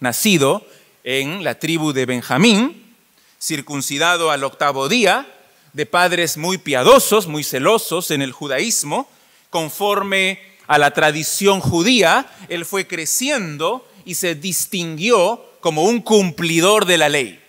nacido 0.00 0.66
en 1.04 1.44
la 1.44 1.58
tribu 1.58 1.92
de 1.92 2.06
Benjamín, 2.06 2.96
circuncidado 3.40 4.30
al 4.30 4.42
octavo 4.42 4.88
día, 4.88 5.26
de 5.72 5.86
padres 5.86 6.36
muy 6.36 6.58
piadosos, 6.58 7.26
muy 7.26 7.44
celosos 7.44 8.10
en 8.10 8.22
el 8.22 8.32
judaísmo, 8.32 9.08
conforme 9.50 10.40
a 10.66 10.78
la 10.78 10.92
tradición 10.92 11.60
judía, 11.60 12.26
él 12.48 12.64
fue 12.64 12.86
creciendo 12.86 13.86
y 14.04 14.14
se 14.14 14.34
distinguió 14.34 15.44
como 15.60 15.84
un 15.84 16.00
cumplidor 16.00 16.86
de 16.86 16.98
la 16.98 17.08
ley. 17.08 17.40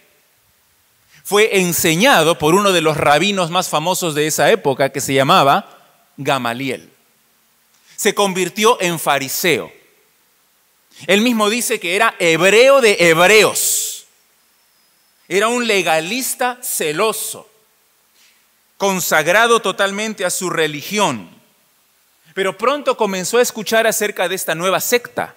Fue 1.24 1.60
enseñado 1.60 2.38
por 2.38 2.54
uno 2.54 2.72
de 2.72 2.82
los 2.82 2.98
rabinos 2.98 3.50
más 3.50 3.70
famosos 3.70 4.14
de 4.14 4.28
esa 4.28 4.52
época 4.52 4.90
que 4.90 5.02
se 5.02 5.16
llamaba 5.16 5.68
Gamaliel 6.18 6.95
se 7.96 8.14
convirtió 8.14 8.80
en 8.82 9.00
fariseo. 9.00 9.72
Él 11.08 11.22
mismo 11.22 11.50
dice 11.50 11.80
que 11.80 11.96
era 11.96 12.16
hebreo 12.20 12.82
de 12.82 12.98
hebreos. 13.00 14.06
Era 15.28 15.48
un 15.48 15.68
legalista 15.68 16.60
celoso, 16.62 17.50
consagrado 18.78 19.62
totalmente 19.62 20.24
a 20.24 20.30
su 20.30 20.50
religión. 20.50 21.30
Pero 22.34 22.58
pronto 22.58 22.96
comenzó 22.98 23.38
a 23.38 23.42
escuchar 23.42 23.88
acerca 23.88 24.28
de 24.28 24.36
esta 24.36 24.56
nueva 24.56 24.80
secta 24.80 25.36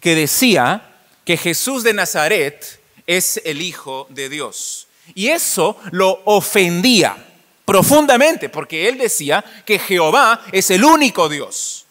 que 0.00 0.14
decía 0.14 0.92
que 1.24 1.36
Jesús 1.36 1.82
de 1.82 1.94
Nazaret 1.94 2.80
es 3.06 3.40
el 3.44 3.62
Hijo 3.62 4.06
de 4.10 4.28
Dios. 4.28 4.88
Y 5.14 5.28
eso 5.28 5.78
lo 5.92 6.20
ofendía 6.24 7.16
profundamente, 7.64 8.48
porque 8.48 8.88
él 8.88 8.98
decía 8.98 9.44
que 9.64 9.78
Jehová 9.78 10.44
es 10.52 10.70
el 10.70 10.84
único 10.84 11.28
Dios. 11.28 11.81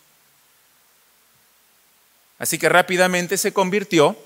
Así 2.41 2.57
que 2.57 2.69
rápidamente 2.69 3.37
se 3.37 3.53
convirtió 3.53 4.17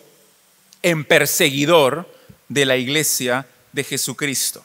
en 0.81 1.03
perseguidor 1.03 2.09
de 2.47 2.65
la 2.65 2.77
iglesia 2.77 3.45
de 3.73 3.83
Jesucristo. 3.83 4.63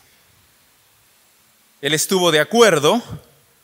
Él 1.80 1.92
estuvo 1.92 2.30
de 2.30 2.38
acuerdo 2.38 3.02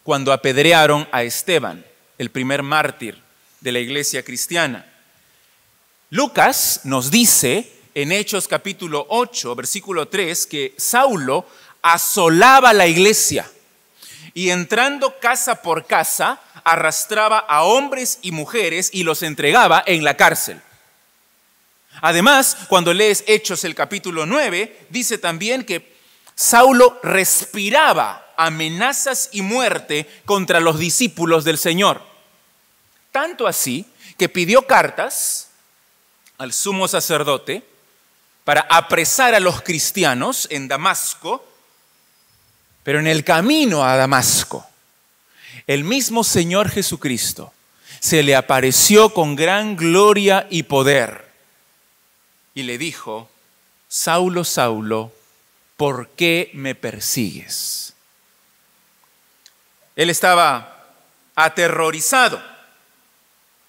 cuando 0.03 0.33
apedrearon 0.33 1.07
a 1.13 1.23
Esteban, 1.23 1.87
el 2.19 2.33
primer 2.33 2.65
mártir 2.65 3.23
de 3.61 3.71
la 3.71 3.79
iglesia 3.79 4.25
cristiana. 4.25 4.93
Lucas 6.11 6.81
nos 6.83 7.13
dice 7.13 7.71
en 7.95 8.11
Hechos 8.11 8.49
capítulo 8.49 9.07
8, 9.09 9.55
versículo 9.55 10.09
3, 10.09 10.47
que 10.49 10.75
Saulo 10.77 11.47
asolaba 11.81 12.73
la 12.73 12.89
iglesia 12.89 13.49
y 14.37 14.51
entrando 14.51 15.19
casa 15.19 15.63
por 15.63 15.87
casa, 15.87 16.39
arrastraba 16.63 17.39
a 17.39 17.63
hombres 17.63 18.19
y 18.21 18.33
mujeres 18.33 18.91
y 18.93 19.03
los 19.03 19.23
entregaba 19.23 19.83
en 19.87 20.05
la 20.05 20.19
cárcel. 20.19 20.61
Además, 22.03 22.55
cuando 22.69 22.93
lees 22.93 23.25
Hechos 23.27 23.65
el 23.65 23.75
capítulo 23.75 24.27
9, 24.27 24.89
dice 24.91 25.17
también 25.17 25.65
que 25.65 25.97
Saulo 26.35 27.01
respiraba 27.03 28.35
amenazas 28.37 29.31
y 29.33 29.41
muerte 29.41 30.07
contra 30.27 30.61
los 30.61 30.79
discípulos 30.79 31.45
del 31.45 31.57
Señor. 31.57 32.03
Tanto 33.13 33.47
así 33.47 33.87
que 34.19 34.29
pidió 34.29 34.67
cartas 34.67 35.49
al 36.37 36.53
sumo 36.53 36.89
sacerdote 36.89 37.67
para 38.45 38.67
apresar 38.69 39.35
a 39.35 39.41
los 39.41 39.63
cristianos 39.63 40.47
en 40.51 40.69
Damasco 40.69 41.43
pero 42.87 43.01
en 43.01 43.09
el 43.09 43.25
camino 43.25 43.85
a 43.85 43.97
Damasco, 43.97 44.65
el 45.67 45.83
mismo 45.83 46.23
Señor 46.23 46.71
Jesucristo 46.71 47.53
se 47.99 48.23
le 48.23 48.37
apareció 48.37 49.13
con 49.13 49.35
gran 49.35 49.75
gloria 49.75 50.47
y 50.51 50.63
poder 50.63 51.29
y 52.55 52.63
le 52.63 52.79
dijo, 52.79 53.29
Saulo, 53.89 54.45
Saulo, 54.45 55.13
¿por 55.77 56.11
qué 56.11 56.53
me 56.55 56.77
persigues? 56.77 57.93
Él 59.97 60.09
estaba 60.09 60.87
aterrorizado 61.35 62.41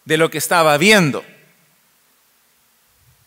de 0.05 0.17
lo 0.17 0.29
que 0.29 0.37
estaba 0.37 0.77
viendo. 0.77 1.25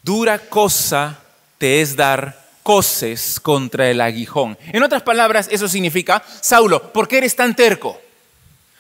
Dura 0.04 0.38
cosa 0.38 1.18
te 1.58 1.80
es 1.80 1.96
dar 1.96 2.39
coces 2.62 3.40
contra 3.40 3.90
el 3.90 4.00
aguijón. 4.00 4.58
En 4.72 4.82
otras 4.82 5.02
palabras, 5.02 5.48
eso 5.50 5.68
significa, 5.68 6.22
Saulo, 6.40 6.92
¿por 6.92 7.08
qué 7.08 7.18
eres 7.18 7.34
tan 7.36 7.56
terco? 7.56 8.00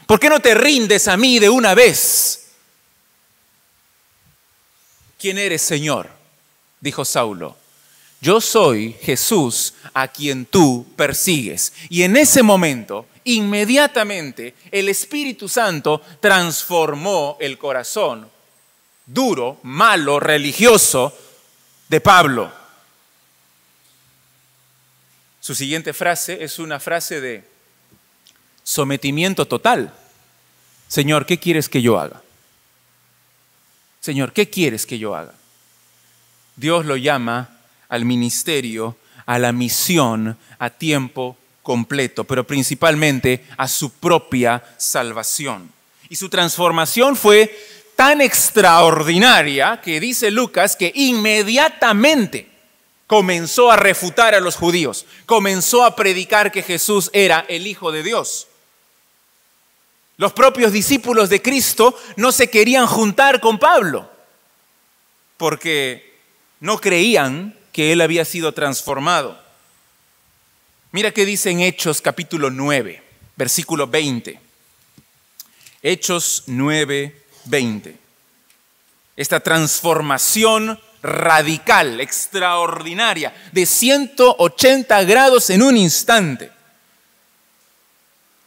¿Por 0.06 0.18
qué 0.18 0.28
no 0.28 0.40
te 0.40 0.54
rindes 0.54 1.08
a 1.08 1.16
mí 1.16 1.38
de 1.38 1.48
una 1.48 1.74
vez? 1.74 2.48
¿Quién 5.18 5.38
eres, 5.38 5.62
Señor? 5.62 6.10
Dijo 6.80 7.04
Saulo. 7.04 7.56
Yo 8.20 8.40
soy 8.40 8.96
Jesús 9.00 9.74
a 9.94 10.08
quien 10.08 10.44
tú 10.46 10.86
persigues. 10.96 11.72
Y 11.88 12.02
en 12.02 12.16
ese 12.16 12.42
momento, 12.42 13.06
inmediatamente, 13.24 14.54
el 14.70 14.88
Espíritu 14.88 15.48
Santo 15.48 16.02
transformó 16.20 17.36
el 17.40 17.56
corazón 17.56 18.28
duro, 19.06 19.58
malo, 19.62 20.20
religioso 20.20 21.16
de 21.88 22.00
Pablo. 22.00 22.59
Su 25.50 25.56
siguiente 25.56 25.92
frase 25.92 26.44
es 26.44 26.60
una 26.60 26.78
frase 26.78 27.20
de 27.20 27.42
sometimiento 28.62 29.48
total. 29.48 29.92
Señor, 30.86 31.26
¿qué 31.26 31.40
quieres 31.40 31.68
que 31.68 31.82
yo 31.82 31.98
haga? 31.98 32.22
Señor, 33.98 34.32
¿qué 34.32 34.48
quieres 34.48 34.86
que 34.86 35.00
yo 35.00 35.16
haga? 35.16 35.34
Dios 36.54 36.86
lo 36.86 36.96
llama 36.96 37.58
al 37.88 38.04
ministerio, 38.04 38.96
a 39.26 39.40
la 39.40 39.50
misión 39.50 40.38
a 40.60 40.70
tiempo 40.70 41.36
completo, 41.64 42.22
pero 42.22 42.46
principalmente 42.46 43.44
a 43.56 43.66
su 43.66 43.90
propia 43.90 44.62
salvación. 44.76 45.68
Y 46.08 46.14
su 46.14 46.28
transformación 46.28 47.16
fue 47.16 47.58
tan 47.96 48.20
extraordinaria 48.20 49.80
que 49.82 49.98
dice 49.98 50.30
Lucas 50.30 50.76
que 50.76 50.92
inmediatamente 50.94 52.50
comenzó 53.10 53.72
a 53.72 53.76
refutar 53.76 54.36
a 54.36 54.40
los 54.40 54.54
judíos, 54.54 55.04
comenzó 55.26 55.84
a 55.84 55.96
predicar 55.96 56.52
que 56.52 56.62
Jesús 56.62 57.10
era 57.12 57.44
el 57.48 57.66
Hijo 57.66 57.90
de 57.90 58.04
Dios. 58.04 58.46
Los 60.16 60.32
propios 60.32 60.70
discípulos 60.70 61.28
de 61.28 61.42
Cristo 61.42 61.98
no 62.14 62.30
se 62.30 62.48
querían 62.50 62.86
juntar 62.86 63.40
con 63.40 63.58
Pablo 63.58 64.08
porque 65.38 66.20
no 66.60 66.80
creían 66.80 67.58
que 67.72 67.90
él 67.90 68.00
había 68.00 68.24
sido 68.24 68.54
transformado. 68.54 69.36
Mira 70.92 71.10
qué 71.10 71.26
dice 71.26 71.50
en 71.50 71.62
Hechos 71.62 72.00
capítulo 72.00 72.48
9, 72.48 73.02
versículo 73.34 73.88
20. 73.88 74.38
Hechos 75.82 76.44
9, 76.46 77.22
20. 77.46 77.98
Esta 79.16 79.40
transformación 79.40 80.80
radical, 81.02 82.00
extraordinaria, 82.00 83.34
de 83.52 83.66
180 83.66 85.04
grados 85.04 85.50
en 85.50 85.62
un 85.62 85.76
instante. 85.76 86.50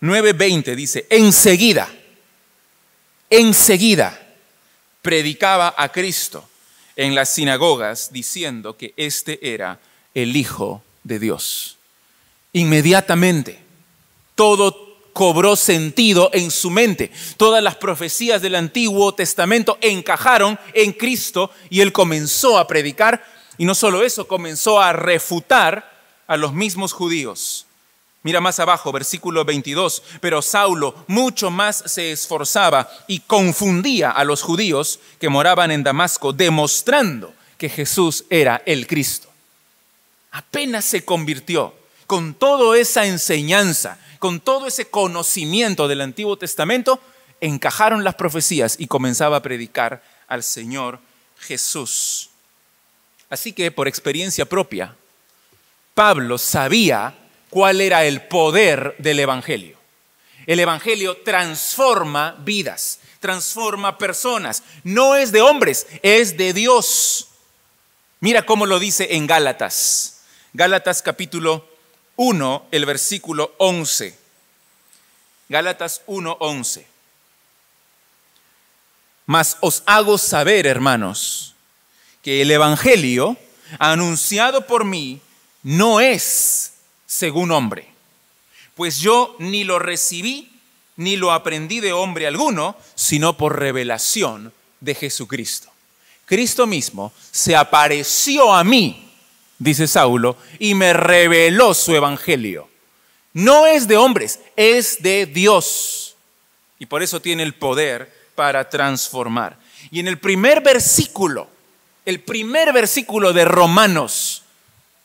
9.20 0.01 0.75
dice, 0.75 1.07
enseguida, 1.09 1.89
enseguida 3.29 4.19
predicaba 5.01 5.73
a 5.77 5.89
Cristo 5.89 6.47
en 6.95 7.15
las 7.15 7.29
sinagogas 7.29 8.11
diciendo 8.11 8.77
que 8.77 8.93
este 8.97 9.53
era 9.53 9.79
el 10.13 10.35
Hijo 10.35 10.83
de 11.03 11.19
Dios. 11.19 11.77
Inmediatamente 12.53 13.59
todo 14.35 14.92
cobró 15.13 15.55
sentido 15.55 16.29
en 16.33 16.51
su 16.51 16.69
mente. 16.69 17.11
Todas 17.37 17.63
las 17.63 17.75
profecías 17.75 18.41
del 18.41 18.55
Antiguo 18.55 19.13
Testamento 19.13 19.77
encajaron 19.81 20.59
en 20.73 20.91
Cristo 20.91 21.51
y 21.69 21.81
él 21.81 21.93
comenzó 21.93 22.57
a 22.57 22.67
predicar 22.67 23.23
y 23.57 23.65
no 23.65 23.75
solo 23.75 24.03
eso, 24.03 24.27
comenzó 24.27 24.81
a 24.81 24.93
refutar 24.93 25.91
a 26.27 26.37
los 26.37 26.53
mismos 26.53 26.93
judíos. 26.93 27.67
Mira 28.23 28.39
más 28.39 28.59
abajo, 28.59 28.91
versículo 28.91 29.43
22, 29.43 30.01
pero 30.21 30.41
Saulo 30.41 30.95
mucho 31.07 31.51
más 31.51 31.83
se 31.85 32.11
esforzaba 32.11 32.89
y 33.07 33.19
confundía 33.19 34.11
a 34.11 34.23
los 34.23 34.41
judíos 34.41 34.99
que 35.19 35.29
moraban 35.29 35.71
en 35.71 35.83
Damasco, 35.83 36.31
demostrando 36.31 37.33
que 37.57 37.69
Jesús 37.69 38.23
era 38.29 38.63
el 38.65 38.87
Cristo. 38.87 39.29
Apenas 40.31 40.85
se 40.85 41.03
convirtió 41.03 41.75
con 42.07 42.33
toda 42.33 42.77
esa 42.77 43.05
enseñanza, 43.05 43.99
con 44.19 44.39
todo 44.39 44.67
ese 44.67 44.89
conocimiento 44.89 45.87
del 45.87 46.01
Antiguo 46.01 46.37
Testamento, 46.37 46.99
encajaron 47.41 48.03
las 48.03 48.15
profecías 48.15 48.75
y 48.79 48.87
comenzaba 48.87 49.37
a 49.37 49.41
predicar 49.41 50.03
al 50.27 50.43
Señor 50.43 50.99
Jesús. 51.39 52.29
Así 53.29 53.51
que 53.51 53.71
por 53.71 53.87
experiencia 53.87 54.45
propia, 54.45 54.95
Pablo 55.93 56.37
sabía 56.37 57.15
cuál 57.49 57.81
era 57.81 58.05
el 58.05 58.21
poder 58.21 58.95
del 58.97 59.19
Evangelio. 59.19 59.77
El 60.45 60.59
Evangelio 60.59 61.17
transforma 61.17 62.35
vidas, 62.39 62.99
transforma 63.19 63.97
personas. 63.97 64.63
No 64.83 65.15
es 65.15 65.31
de 65.31 65.41
hombres, 65.41 65.87
es 66.01 66.37
de 66.37 66.53
Dios. 66.53 67.29
Mira 68.19 68.45
cómo 68.45 68.65
lo 68.65 68.79
dice 68.79 69.15
en 69.15 69.27
Gálatas. 69.27 70.21
Gálatas 70.53 71.01
capítulo 71.01 71.67
1, 72.15 72.67
el 72.71 72.85
versículo 72.85 73.53
11. 73.57 74.17
Gálatas 75.49 76.01
1, 76.07 76.37
11. 76.39 76.87
Mas 79.25 79.57
os 79.61 79.83
hago 79.85 80.17
saber, 80.17 80.67
hermanos, 80.67 81.55
que 82.21 82.41
el 82.41 82.51
Evangelio 82.51 83.37
anunciado 83.79 84.67
por 84.67 84.85
mí 84.85 85.21
no 85.63 85.99
es 85.99 86.73
según 87.05 87.51
hombre. 87.51 87.87
Pues 88.75 88.99
yo 88.99 89.35
ni 89.39 89.63
lo 89.63 89.79
recibí 89.79 90.53
ni 90.95 91.15
lo 91.15 91.31
aprendí 91.31 91.79
de 91.79 91.93
hombre 91.93 92.27
alguno, 92.27 92.75
sino 92.95 93.35
por 93.35 93.59
revelación 93.59 94.53
de 94.79 94.95
Jesucristo. 94.95 95.71
Cristo 96.25 96.67
mismo 96.67 97.11
se 97.31 97.55
apareció 97.55 98.53
a 98.53 98.63
mí, 98.63 99.11
dice 99.59 99.87
Saulo, 99.87 100.37
y 100.59 100.73
me 100.75 100.93
reveló 100.93 101.73
su 101.73 101.95
evangelio. 101.95 102.69
No 103.33 103.65
es 103.65 103.87
de 103.87 103.97
hombres, 103.97 104.39
es 104.55 105.01
de 105.01 105.25
Dios. 105.25 106.15
Y 106.79 106.85
por 106.85 107.01
eso 107.01 107.21
tiene 107.21 107.43
el 107.43 107.53
poder 107.53 108.13
para 108.35 108.69
transformar. 108.69 109.57
Y 109.91 109.99
en 109.99 110.07
el 110.07 110.19
primer 110.19 110.61
versículo, 110.61 111.47
el 112.05 112.19
primer 112.19 112.73
versículo 112.73 113.33
de 113.33 113.45
Romanos, 113.45 114.43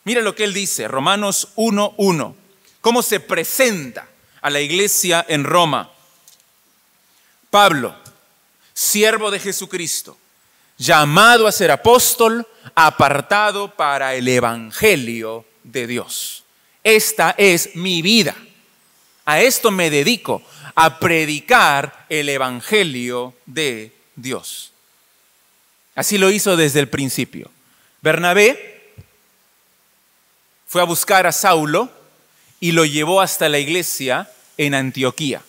Mira 0.09 0.21
lo 0.21 0.33
que 0.33 0.43
él 0.43 0.53
dice, 0.53 0.87
Romanos 0.87 1.49
1.1, 1.55 2.35
cómo 2.81 3.03
se 3.03 3.19
presenta 3.19 4.07
a 4.41 4.49
la 4.49 4.59
iglesia 4.59 5.23
en 5.27 5.43
Roma. 5.43 5.91
Pablo, 7.51 7.95
siervo 8.73 9.29
de 9.29 9.39
Jesucristo, 9.39 10.17
llamado 10.79 11.45
a 11.45 11.51
ser 11.51 11.69
apóstol, 11.69 12.47
apartado 12.73 13.75
para 13.75 14.15
el 14.15 14.27
Evangelio 14.27 15.45
de 15.63 15.85
Dios. 15.85 16.43
Esta 16.83 17.35
es 17.37 17.75
mi 17.75 18.01
vida. 18.01 18.35
A 19.25 19.41
esto 19.41 19.69
me 19.69 19.91
dedico, 19.91 20.41
a 20.73 20.97
predicar 20.97 22.05
el 22.09 22.29
Evangelio 22.29 23.35
de 23.45 23.91
Dios. 24.15 24.71
Así 25.93 26.17
lo 26.17 26.31
hizo 26.31 26.55
desde 26.55 26.79
el 26.79 26.87
principio. 26.87 27.51
Bernabé 28.01 28.93
fue 30.65 30.81
a 30.81 30.85
buscar 30.85 31.27
a 31.27 31.33
Saulo 31.33 31.91
y 32.61 32.71
lo 32.71 32.85
llevó 32.85 33.19
hasta 33.19 33.49
la 33.49 33.59
iglesia 33.59 34.31
en 34.57 34.73
Antioquía. 34.73 35.41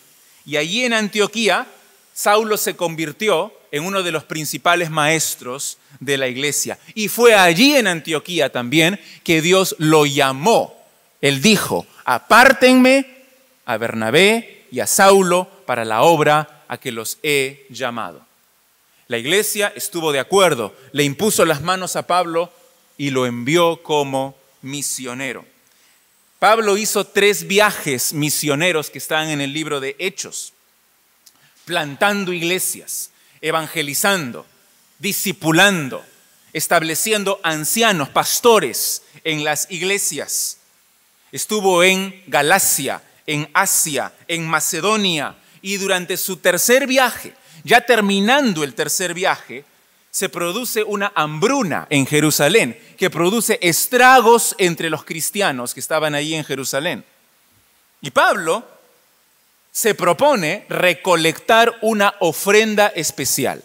Y 0.44 0.56
allí 0.56 0.84
en 0.84 0.92
Antioquía, 0.92 1.68
Saulo 2.12 2.56
se 2.56 2.74
convirtió 2.74 3.52
en 3.72 3.84
uno 3.84 4.02
de 4.02 4.12
los 4.12 4.24
principales 4.24 4.90
maestros 4.90 5.78
de 6.00 6.16
la 6.16 6.28
iglesia. 6.28 6.78
Y 6.94 7.08
fue 7.08 7.34
allí 7.34 7.76
en 7.76 7.86
Antioquía 7.86 8.50
también 8.50 9.00
que 9.22 9.42
Dios 9.42 9.76
lo 9.78 10.06
llamó. 10.06 10.76
Él 11.20 11.42
dijo, 11.42 11.86
apártenme 12.04 13.06
a 13.64 13.76
Bernabé 13.76 14.66
y 14.70 14.80
a 14.80 14.86
Saulo 14.86 15.48
para 15.66 15.84
la 15.84 16.02
obra 16.02 16.64
a 16.68 16.78
que 16.78 16.92
los 16.92 17.18
he 17.22 17.66
llamado. 17.70 18.24
La 19.08 19.18
iglesia 19.18 19.72
estuvo 19.74 20.12
de 20.12 20.20
acuerdo, 20.20 20.74
le 20.92 21.02
impuso 21.02 21.44
las 21.44 21.62
manos 21.62 21.96
a 21.96 22.06
Pablo 22.06 22.52
y 22.96 23.10
lo 23.10 23.26
envió 23.26 23.82
como 23.82 24.36
misionero. 24.62 25.44
Pablo 26.38 26.78
hizo 26.78 27.04
tres 27.04 27.46
viajes 27.46 28.12
misioneros 28.12 28.88
que 28.88 28.98
están 28.98 29.28
en 29.28 29.40
el 29.40 29.52
libro 29.52 29.80
de 29.80 29.96
Hechos, 29.98 30.52
plantando 31.64 32.32
iglesias, 32.32 33.09
evangelizando, 33.40 34.46
discipulando, 34.98 36.04
estableciendo 36.52 37.40
ancianos, 37.42 38.08
pastores 38.08 39.02
en 39.24 39.44
las 39.44 39.70
iglesias. 39.70 40.58
Estuvo 41.32 41.82
en 41.82 42.22
Galacia, 42.26 43.02
en 43.26 43.48
Asia, 43.54 44.12
en 44.26 44.46
Macedonia 44.46 45.36
y 45.62 45.76
durante 45.76 46.16
su 46.16 46.38
tercer 46.38 46.86
viaje, 46.86 47.34
ya 47.64 47.80
terminando 47.80 48.64
el 48.64 48.74
tercer 48.74 49.14
viaje, 49.14 49.64
se 50.10 50.28
produce 50.28 50.82
una 50.82 51.12
hambruna 51.14 51.86
en 51.88 52.06
Jerusalén 52.06 52.78
que 52.98 53.10
produce 53.10 53.58
estragos 53.62 54.56
entre 54.58 54.90
los 54.90 55.04
cristianos 55.04 55.72
que 55.72 55.80
estaban 55.80 56.14
allí 56.14 56.34
en 56.34 56.44
Jerusalén. 56.44 57.04
Y 58.00 58.10
Pablo 58.10 58.64
se 59.72 59.94
propone 59.94 60.64
recolectar 60.68 61.78
una 61.80 62.14
ofrenda 62.20 62.88
especial 62.88 63.62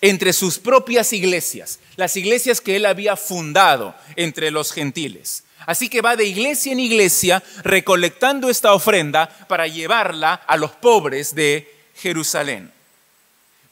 entre 0.00 0.32
sus 0.32 0.58
propias 0.58 1.12
iglesias, 1.12 1.78
las 1.96 2.16
iglesias 2.16 2.60
que 2.60 2.76
él 2.76 2.86
había 2.86 3.16
fundado 3.16 3.94
entre 4.14 4.50
los 4.50 4.72
gentiles. 4.72 5.44
Así 5.66 5.88
que 5.88 6.00
va 6.00 6.16
de 6.16 6.24
iglesia 6.24 6.72
en 6.72 6.80
iglesia 6.80 7.42
recolectando 7.64 8.48
esta 8.48 8.72
ofrenda 8.72 9.28
para 9.48 9.66
llevarla 9.66 10.34
a 10.34 10.56
los 10.56 10.70
pobres 10.72 11.34
de 11.34 11.72
Jerusalén. 11.96 12.72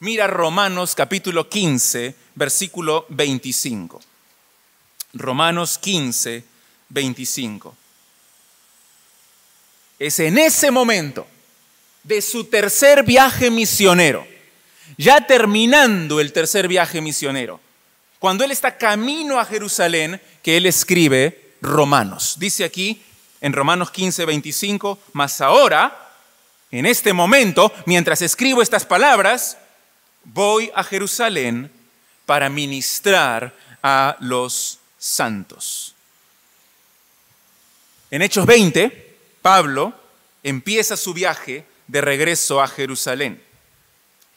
Mira 0.00 0.26
Romanos 0.26 0.94
capítulo 0.94 1.48
15, 1.48 2.14
versículo 2.34 3.06
25. 3.10 4.00
Romanos 5.14 5.78
15, 5.78 6.42
25. 6.88 7.76
Es 9.98 10.18
en 10.20 10.38
ese 10.38 10.70
momento 10.70 11.26
de 12.02 12.20
su 12.20 12.44
tercer 12.44 13.02
viaje 13.02 13.50
misionero, 13.50 14.26
ya 14.98 15.26
terminando 15.26 16.20
el 16.20 16.32
tercer 16.32 16.68
viaje 16.68 17.00
misionero, 17.00 17.60
cuando 18.18 18.44
él 18.44 18.50
está 18.50 18.76
camino 18.76 19.38
a 19.38 19.44
Jerusalén, 19.44 20.20
que 20.42 20.56
él 20.56 20.66
escribe 20.66 21.54
Romanos. 21.60 22.36
Dice 22.38 22.64
aquí 22.64 23.02
en 23.40 23.52
Romanos 23.52 23.90
15, 23.90 24.24
25, 24.24 24.98
mas 25.12 25.40
ahora, 25.40 26.10
en 26.70 26.86
este 26.86 27.12
momento, 27.12 27.72
mientras 27.86 28.22
escribo 28.22 28.62
estas 28.62 28.86
palabras, 28.86 29.58
voy 30.24 30.70
a 30.74 30.82
Jerusalén 30.82 31.70
para 32.26 32.48
ministrar 32.48 33.54
a 33.82 34.16
los 34.20 34.78
santos. 34.98 35.94
En 38.10 38.22
Hechos 38.22 38.46
20, 38.46 39.03
Pablo 39.44 39.92
empieza 40.42 40.96
su 40.96 41.12
viaje 41.12 41.66
de 41.86 42.00
regreso 42.00 42.62
a 42.62 42.66
Jerusalén. 42.66 43.42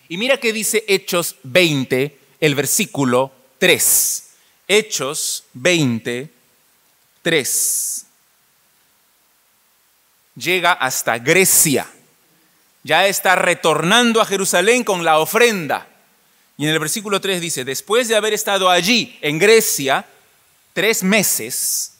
Y 0.10 0.17
mira 0.17 0.38
qué 0.38 0.52
dice 0.52 0.84
Hechos 0.89 1.38
20, 1.43 2.20
el 2.41 2.56
versículo 2.56 3.32
3. 3.58 4.24
Hechos 4.67 5.46
20, 5.54 6.30
3. 7.22 8.06
Llega 10.36 10.74
hasta 10.74 11.17
Grecia 11.20 11.88
ya 12.88 13.06
está 13.06 13.36
retornando 13.36 14.22
a 14.22 14.26
Jerusalén 14.26 14.86
con 14.86 15.04
la 15.04 15.20
ofrenda. 15.20 15.88
Y 16.58 16.63
en 16.63 16.72
el 16.72 16.80
versículo 16.80 17.20
3 17.20 17.41
dice, 17.41 17.65
después 17.65 18.08
de 18.08 18.15
haber 18.15 18.34
estado 18.34 18.70
allí, 18.70 19.20
en 19.22 19.38
Grecia, 19.38 20.06
tres 20.74 21.04
meses, 21.04 21.97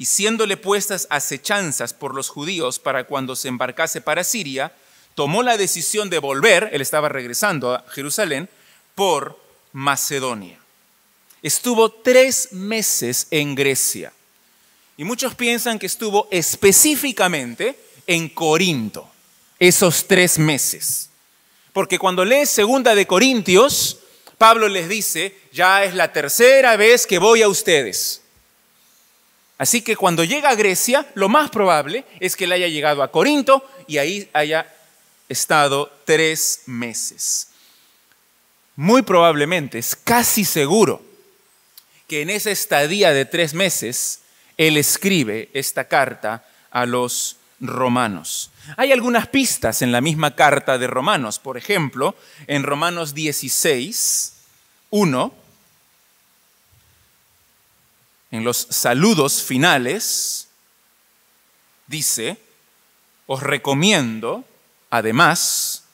y 0.00 0.06
siéndole 0.06 0.56
puestas 0.56 1.06
acechanzas 1.10 1.92
por 1.92 2.14
los 2.14 2.30
judíos 2.30 2.78
para 2.78 3.04
cuando 3.04 3.36
se 3.36 3.48
embarcase 3.48 4.00
para 4.00 4.24
Siria, 4.24 4.72
tomó 5.14 5.42
la 5.42 5.58
decisión 5.58 6.08
de 6.08 6.18
volver, 6.18 6.70
él 6.72 6.80
estaba 6.80 7.10
regresando 7.10 7.74
a 7.74 7.84
Jerusalén, 7.90 8.48
por 8.94 9.38
Macedonia. 9.74 10.58
Estuvo 11.42 11.90
tres 11.90 12.50
meses 12.52 13.26
en 13.30 13.54
Grecia. 13.54 14.10
Y 14.96 15.04
muchos 15.04 15.34
piensan 15.34 15.78
que 15.78 15.84
estuvo 15.84 16.28
específicamente 16.30 17.78
en 18.06 18.30
Corinto 18.30 19.06
esos 19.58 20.08
tres 20.08 20.38
meses. 20.38 21.10
Porque 21.74 21.98
cuando 21.98 22.24
lees 22.24 22.48
segunda 22.48 22.94
de 22.94 23.06
Corintios, 23.06 23.98
Pablo 24.38 24.66
les 24.66 24.88
dice, 24.88 25.36
ya 25.52 25.84
es 25.84 25.94
la 25.94 26.10
tercera 26.10 26.76
vez 26.76 27.06
que 27.06 27.18
voy 27.18 27.42
a 27.42 27.48
ustedes. 27.48 28.19
Así 29.60 29.82
que 29.82 29.94
cuando 29.94 30.24
llega 30.24 30.48
a 30.48 30.54
Grecia, 30.54 31.06
lo 31.12 31.28
más 31.28 31.50
probable 31.50 32.06
es 32.18 32.34
que 32.34 32.44
él 32.44 32.52
haya 32.52 32.68
llegado 32.68 33.02
a 33.02 33.12
Corinto 33.12 33.62
y 33.86 33.98
ahí 33.98 34.26
haya 34.32 34.66
estado 35.28 35.92
tres 36.06 36.62
meses. 36.64 37.48
Muy 38.74 39.02
probablemente, 39.02 39.78
es 39.78 39.94
casi 39.94 40.46
seguro, 40.46 41.02
que 42.08 42.22
en 42.22 42.30
esa 42.30 42.50
estadía 42.50 43.12
de 43.12 43.26
tres 43.26 43.52
meses, 43.52 44.20
él 44.56 44.78
escribe 44.78 45.50
esta 45.52 45.84
carta 45.84 46.42
a 46.70 46.86
los 46.86 47.36
romanos. 47.60 48.52
Hay 48.78 48.92
algunas 48.92 49.28
pistas 49.28 49.82
en 49.82 49.92
la 49.92 50.00
misma 50.00 50.34
carta 50.36 50.78
de 50.78 50.86
Romanos. 50.86 51.38
Por 51.38 51.58
ejemplo, 51.58 52.16
en 52.46 52.62
Romanos 52.62 53.12
16, 53.12 54.36
1, 54.88 55.34
en 58.30 58.44
los 58.44 58.66
saludos 58.70 59.42
finales, 59.42 60.48
dice, 61.86 62.38
os 63.26 63.42
recomiendo, 63.42 64.44
además, 64.90 65.84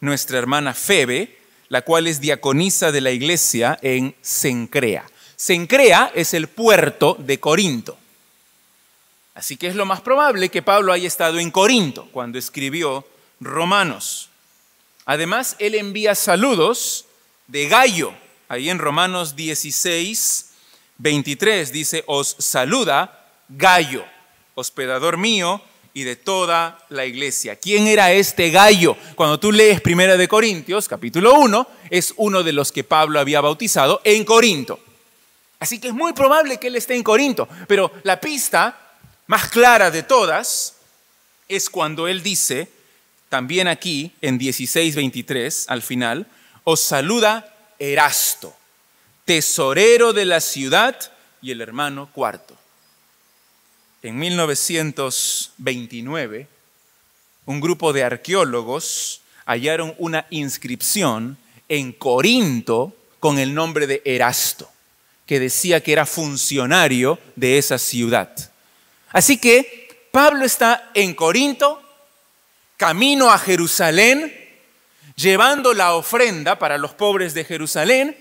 nuestra 0.00 0.38
hermana 0.38 0.74
Febe, 0.74 1.38
la 1.68 1.82
cual 1.82 2.06
es 2.06 2.20
diaconisa 2.20 2.92
de 2.92 3.00
la 3.00 3.10
iglesia 3.10 3.78
en 3.82 4.14
Sencrea. 4.22 5.04
Sencrea 5.36 6.12
es 6.14 6.34
el 6.34 6.48
puerto 6.48 7.16
de 7.18 7.40
Corinto. 7.40 7.98
Así 9.34 9.56
que 9.56 9.66
es 9.66 9.74
lo 9.74 9.84
más 9.84 10.00
probable 10.00 10.48
que 10.48 10.62
Pablo 10.62 10.92
haya 10.92 11.06
estado 11.06 11.38
en 11.38 11.50
Corinto 11.50 12.08
cuando 12.12 12.38
escribió 12.38 13.06
Romanos. 13.40 14.30
Además, 15.04 15.56
él 15.58 15.74
envía 15.74 16.14
saludos 16.14 17.04
de 17.46 17.68
Gallo. 17.68 18.14
Ahí 18.48 18.70
en 18.70 18.78
Romanos 18.78 19.36
16, 19.36 20.52
23 20.98 21.72
dice, 21.72 22.04
os 22.06 22.36
saluda 22.38 23.26
Gallo, 23.48 24.04
hospedador 24.54 25.16
mío 25.16 25.62
y 25.94 26.04
de 26.04 26.16
toda 26.16 26.78
la 26.90 27.06
iglesia. 27.06 27.56
¿Quién 27.56 27.86
era 27.86 28.12
este 28.12 28.50
Gallo? 28.50 28.96
Cuando 29.14 29.40
tú 29.40 29.50
lees 29.50 29.80
Primera 29.80 30.16
de 30.16 30.28
Corintios, 30.28 30.88
capítulo 30.88 31.34
1, 31.34 31.66
es 31.90 32.12
uno 32.16 32.42
de 32.42 32.52
los 32.52 32.70
que 32.70 32.84
Pablo 32.84 33.18
había 33.18 33.40
bautizado 33.40 34.00
en 34.04 34.24
Corinto. 34.24 34.78
Así 35.58 35.78
que 35.80 35.88
es 35.88 35.94
muy 35.94 36.12
probable 36.12 36.58
que 36.58 36.66
él 36.66 36.76
esté 36.76 36.96
en 36.96 37.02
Corinto, 37.02 37.48
pero 37.66 37.90
la 38.02 38.20
pista 38.20 38.78
más 39.26 39.48
clara 39.48 39.90
de 39.90 40.02
todas 40.02 40.76
es 41.48 41.70
cuando 41.70 42.08
él 42.08 42.22
dice, 42.22 42.68
también 43.28 43.68
aquí 43.68 44.12
en 44.20 44.38
16:23 44.38 45.64
al 45.68 45.82
final, 45.82 46.26
os 46.64 46.80
saluda 46.80 47.54
Erasto, 47.78 48.54
tesorero 49.26 50.14
de 50.14 50.24
la 50.24 50.40
ciudad 50.40 50.98
y 51.42 51.50
el 51.50 51.60
hermano 51.60 52.08
cuarto. 52.12 52.56
En 54.02 54.18
1929, 54.18 56.48
un 57.44 57.60
grupo 57.60 57.92
de 57.92 58.04
arqueólogos 58.04 59.20
hallaron 59.44 59.94
una 59.98 60.26
inscripción 60.30 61.36
en 61.68 61.92
Corinto 61.92 62.96
con 63.20 63.38
el 63.38 63.52
nombre 63.52 63.86
de 63.86 64.00
Erasto, 64.04 64.70
que 65.26 65.38
decía 65.40 65.82
que 65.82 65.92
era 65.92 66.06
funcionario 66.06 67.18
de 67.34 67.58
esa 67.58 67.76
ciudad. 67.78 68.32
Así 69.10 69.38
que 69.38 70.08
Pablo 70.12 70.44
está 70.44 70.92
en 70.94 71.14
Corinto, 71.14 71.82
camino 72.76 73.28
a 73.30 73.38
Jerusalén, 73.38 74.32
llevando 75.16 75.74
la 75.74 75.94
ofrenda 75.94 76.60
para 76.60 76.78
los 76.78 76.94
pobres 76.94 77.34
de 77.34 77.44
Jerusalén, 77.44 78.16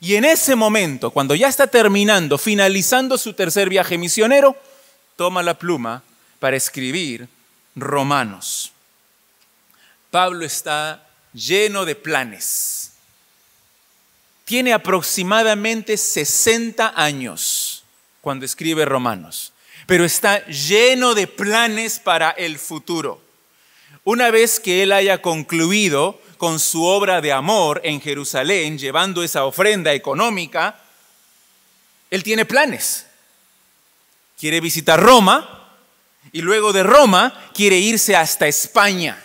y 0.00 0.16
en 0.16 0.24
ese 0.24 0.54
momento, 0.54 1.10
cuando 1.10 1.34
ya 1.34 1.48
está 1.48 1.66
terminando, 1.66 2.38
finalizando 2.38 3.16
su 3.18 3.32
tercer 3.34 3.68
viaje 3.68 3.98
misionero, 3.98 4.56
toma 5.16 5.42
la 5.42 5.58
pluma 5.58 6.02
para 6.38 6.56
escribir 6.56 7.28
Romanos. 7.74 8.72
Pablo 10.10 10.44
está 10.44 11.06
lleno 11.32 11.84
de 11.84 11.94
planes. 11.94 12.92
Tiene 14.44 14.72
aproximadamente 14.72 15.96
60 15.96 16.92
años 16.94 17.84
cuando 18.20 18.44
escribe 18.44 18.84
Romanos 18.84 19.52
pero 19.86 20.04
está 20.04 20.44
lleno 20.46 21.14
de 21.14 21.26
planes 21.26 21.98
para 21.98 22.30
el 22.30 22.58
futuro. 22.58 23.20
Una 24.04 24.30
vez 24.30 24.60
que 24.60 24.82
él 24.82 24.92
haya 24.92 25.22
concluido 25.22 26.20
con 26.36 26.58
su 26.58 26.84
obra 26.84 27.20
de 27.20 27.32
amor 27.32 27.80
en 27.84 28.00
Jerusalén, 28.00 28.78
llevando 28.78 29.22
esa 29.22 29.44
ofrenda 29.44 29.92
económica, 29.92 30.80
él 32.10 32.22
tiene 32.22 32.44
planes. 32.44 33.06
Quiere 34.38 34.60
visitar 34.60 35.00
Roma 35.00 35.72
y 36.32 36.42
luego 36.42 36.72
de 36.72 36.82
Roma 36.82 37.50
quiere 37.54 37.78
irse 37.78 38.14
hasta 38.14 38.46
España 38.46 39.22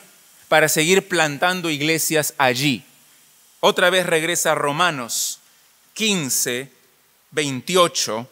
para 0.47 0.69
seguir 0.69 1.07
plantando 1.07 1.69
iglesias 1.69 2.33
allí. 2.37 2.83
Otra 3.59 3.89
vez 3.89 4.05
regresa 4.05 4.53
a 4.53 4.55
Romanos 4.55 5.39
15, 5.93 6.71
28 7.31 8.27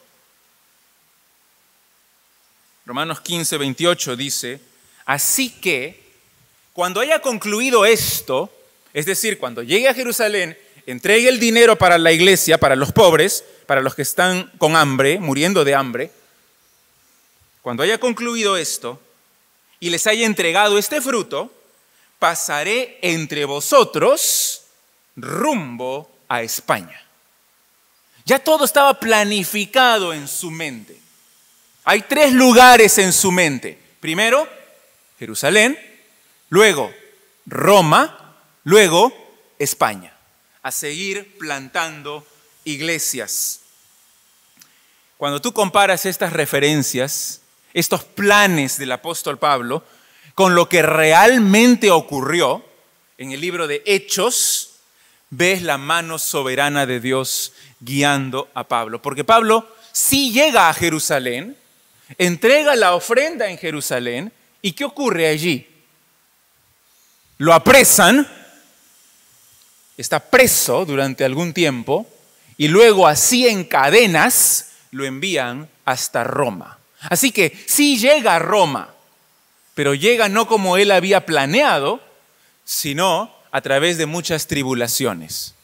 Romanos 2.90 3.22
15, 3.22 3.58
28 3.60 4.16
dice, 4.16 4.60
así 5.06 5.52
que 5.52 6.02
cuando 6.74 7.00
haya 7.02 7.22
concluido 7.22 7.86
esto, 7.86 8.52
es 9.00 9.06
decir, 9.06 9.40
cuando 9.40 9.64
llegue 9.64 9.88
a 9.88 9.94
Jerusalén, 9.94 10.58
entregue 10.86 11.30
el 11.30 11.40
dinero 11.40 11.78
para 11.78 11.98
la 11.98 12.12
iglesia, 12.12 12.58
para 12.58 12.76
los 12.76 12.92
pobres, 12.92 13.46
para 13.66 13.80
los 13.80 13.96
que 13.96 14.02
están 14.02 14.52
con 14.58 14.76
hambre, 14.76 15.20
muriendo 15.20 15.64
de 15.64 15.74
hambre, 15.74 16.12
cuando 17.62 17.82
haya 17.82 17.98
concluido 17.98 18.58
esto 18.58 19.00
y 19.80 19.90
les 19.90 20.06
haya 20.06 20.26
entregado 20.26 20.78
este 20.78 21.00
fruto, 21.00 21.50
pasaré 22.20 23.00
entre 23.02 23.46
vosotros 23.46 24.64
rumbo 25.16 26.12
a 26.28 26.42
España. 26.42 27.02
Ya 28.26 28.38
todo 28.38 28.66
estaba 28.66 29.00
planificado 29.00 30.14
en 30.14 30.28
su 30.28 30.52
mente. 30.52 31.00
Hay 31.86 32.02
tres 32.02 32.34
lugares 32.34 32.98
en 32.98 33.14
su 33.14 33.32
mente. 33.32 33.80
Primero, 34.02 34.46
Jerusalén, 35.18 35.80
luego 36.50 36.94
Roma, 37.46 38.29
luego 38.64 39.14
España. 39.58 40.14
A 40.62 40.72
seguir 40.72 41.38
plantando 41.38 42.26
iglesias. 42.66 43.62
Cuando 45.18 45.42
tú 45.42 45.54
comparas 45.54 46.06
estas 46.06 46.34
referencias, 46.34 47.42
estos 47.74 48.04
planes 48.04 48.78
del 48.78 48.92
apóstol 48.92 49.38
Pablo, 49.38 49.84
con 50.34 50.56
lo 50.56 50.70
que 50.70 50.82
realmente 50.82 51.92
ocurrió 51.92 52.66
en 53.18 53.32
el 53.32 53.42
libro 53.42 53.68
de 53.68 53.84
Hechos, 53.86 54.76
ves 55.30 55.62
la 55.62 55.78
mano 55.78 56.18
soberana 56.18 56.86
de 56.86 57.00
Dios 57.00 57.54
guiando 57.80 58.50
a 58.54 58.64
Pablo. 58.66 59.02
Porque 59.02 59.24
Pablo 59.24 59.68
sí 59.92 60.32
llega 60.32 60.70
a 60.70 60.74
Jerusalén, 60.74 61.58
entrega 62.18 62.76
la 62.76 62.96
ofrenda 62.96 63.50
en 63.50 63.58
Jerusalén 63.58 64.32
y 64.62 64.72
¿qué 64.72 64.86
ocurre 64.86 65.28
allí? 65.28 65.68
Lo 67.38 67.54
apresan, 67.54 68.28
está 70.02 70.20
preso 70.22 70.86
durante 70.86 71.26
algún 71.26 71.54
tiempo 71.54 72.08
y 72.58 72.70
luego 72.70 73.06
así 73.06 73.48
en 73.48 73.66
cadenas 73.66 74.70
lo 74.92 75.06
envían 75.06 75.68
hasta 75.84 76.24
Roma. 76.24 76.80
Así 77.02 77.32
que 77.32 77.58
sí 77.66 78.00
llega 78.00 78.36
a 78.36 78.40
Roma, 78.40 78.94
pero 79.76 79.94
llega 79.94 80.30
no 80.30 80.48
como 80.48 80.78
él 80.78 80.92
había 80.92 81.26
planeado, 81.26 82.02
sino 82.64 83.34
a 83.52 83.62
través 83.62 83.98
de 83.98 84.06
muchas 84.06 84.48
tribulaciones 84.48 85.56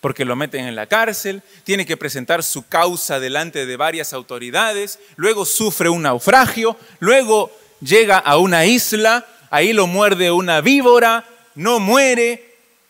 porque 0.00 0.24
lo 0.24 0.36
meten 0.36 0.66
en 0.66 0.76
la 0.76 0.86
cárcel, 0.86 1.42
tiene 1.64 1.84
que 1.84 1.96
presentar 1.96 2.44
su 2.44 2.68
causa 2.68 3.18
delante 3.18 3.66
de 3.66 3.76
varias 3.76 4.12
autoridades, 4.12 5.00
luego 5.16 5.44
sufre 5.44 5.88
un 5.88 6.02
naufragio, 6.02 6.76
luego 7.00 7.50
llega 7.80 8.16
a 8.16 8.36
una 8.36 8.64
isla, 8.64 9.26
ahí 9.50 9.72
lo 9.72 9.88
muerde 9.88 10.30
una 10.30 10.60
víbora, 10.60 11.24
no 11.56 11.80
muere, 11.80 12.47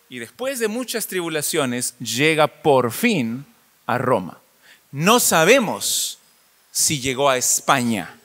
y 0.09 0.19
después 0.19 0.59
de 0.59 0.69
muchas 0.69 1.07
tribulaciones 1.07 1.95
llega 1.99 2.47
por 2.47 2.93
fin 2.93 3.45
a 3.87 3.99
Roma. 3.99 4.39
No 4.91 5.21
sabemos 5.21 6.19
si 6.71 7.01
llegó 7.01 7.29
a 7.29 7.37
España 7.37 8.19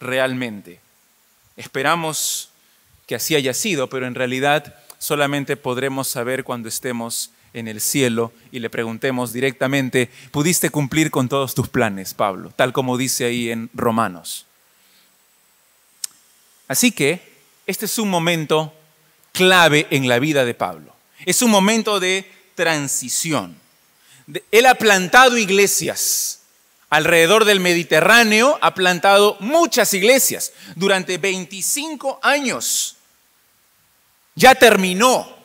realmente. 0.00 0.80
Esperamos 1.56 2.50
que 3.06 3.14
así 3.14 3.34
haya 3.34 3.54
sido, 3.54 3.88
pero 3.88 4.06
en 4.06 4.14
realidad 4.14 4.74
solamente 4.98 5.56
podremos 5.56 6.08
saber 6.08 6.44
cuando 6.44 6.68
estemos 6.68 7.30
en 7.52 7.68
el 7.68 7.80
cielo 7.80 8.32
y 8.52 8.58
le 8.58 8.70
preguntemos 8.70 9.32
directamente, 9.32 10.10
¿pudiste 10.30 10.70
cumplir 10.70 11.10
con 11.10 11.28
todos 11.28 11.54
tus 11.54 11.68
planes, 11.68 12.14
Pablo? 12.14 12.52
Tal 12.54 12.72
como 12.72 12.96
dice 12.96 13.24
ahí 13.24 13.50
en 13.50 13.70
Romanos. 13.74 14.46
Así 16.68 16.92
que 16.92 17.38
Este 17.66 17.84
es 17.84 17.98
un 17.98 18.08
momento 18.08 18.72
clave 19.32 19.86
en 19.90 20.08
la 20.08 20.18
vida 20.18 20.46
de 20.46 20.54
Pablo. 20.54 20.97
Es 21.24 21.42
un 21.42 21.50
momento 21.50 22.00
de 22.00 22.30
transición. 22.54 23.56
Él 24.50 24.66
ha 24.66 24.74
plantado 24.74 25.38
iglesias 25.38 26.40
alrededor 26.90 27.44
del 27.44 27.60
Mediterráneo, 27.60 28.58
ha 28.62 28.74
plantado 28.74 29.36
muchas 29.40 29.92
iglesias 29.94 30.52
durante 30.74 31.18
25 31.18 32.20
años. 32.22 32.96
Ya 34.34 34.54
terminó. 34.54 35.36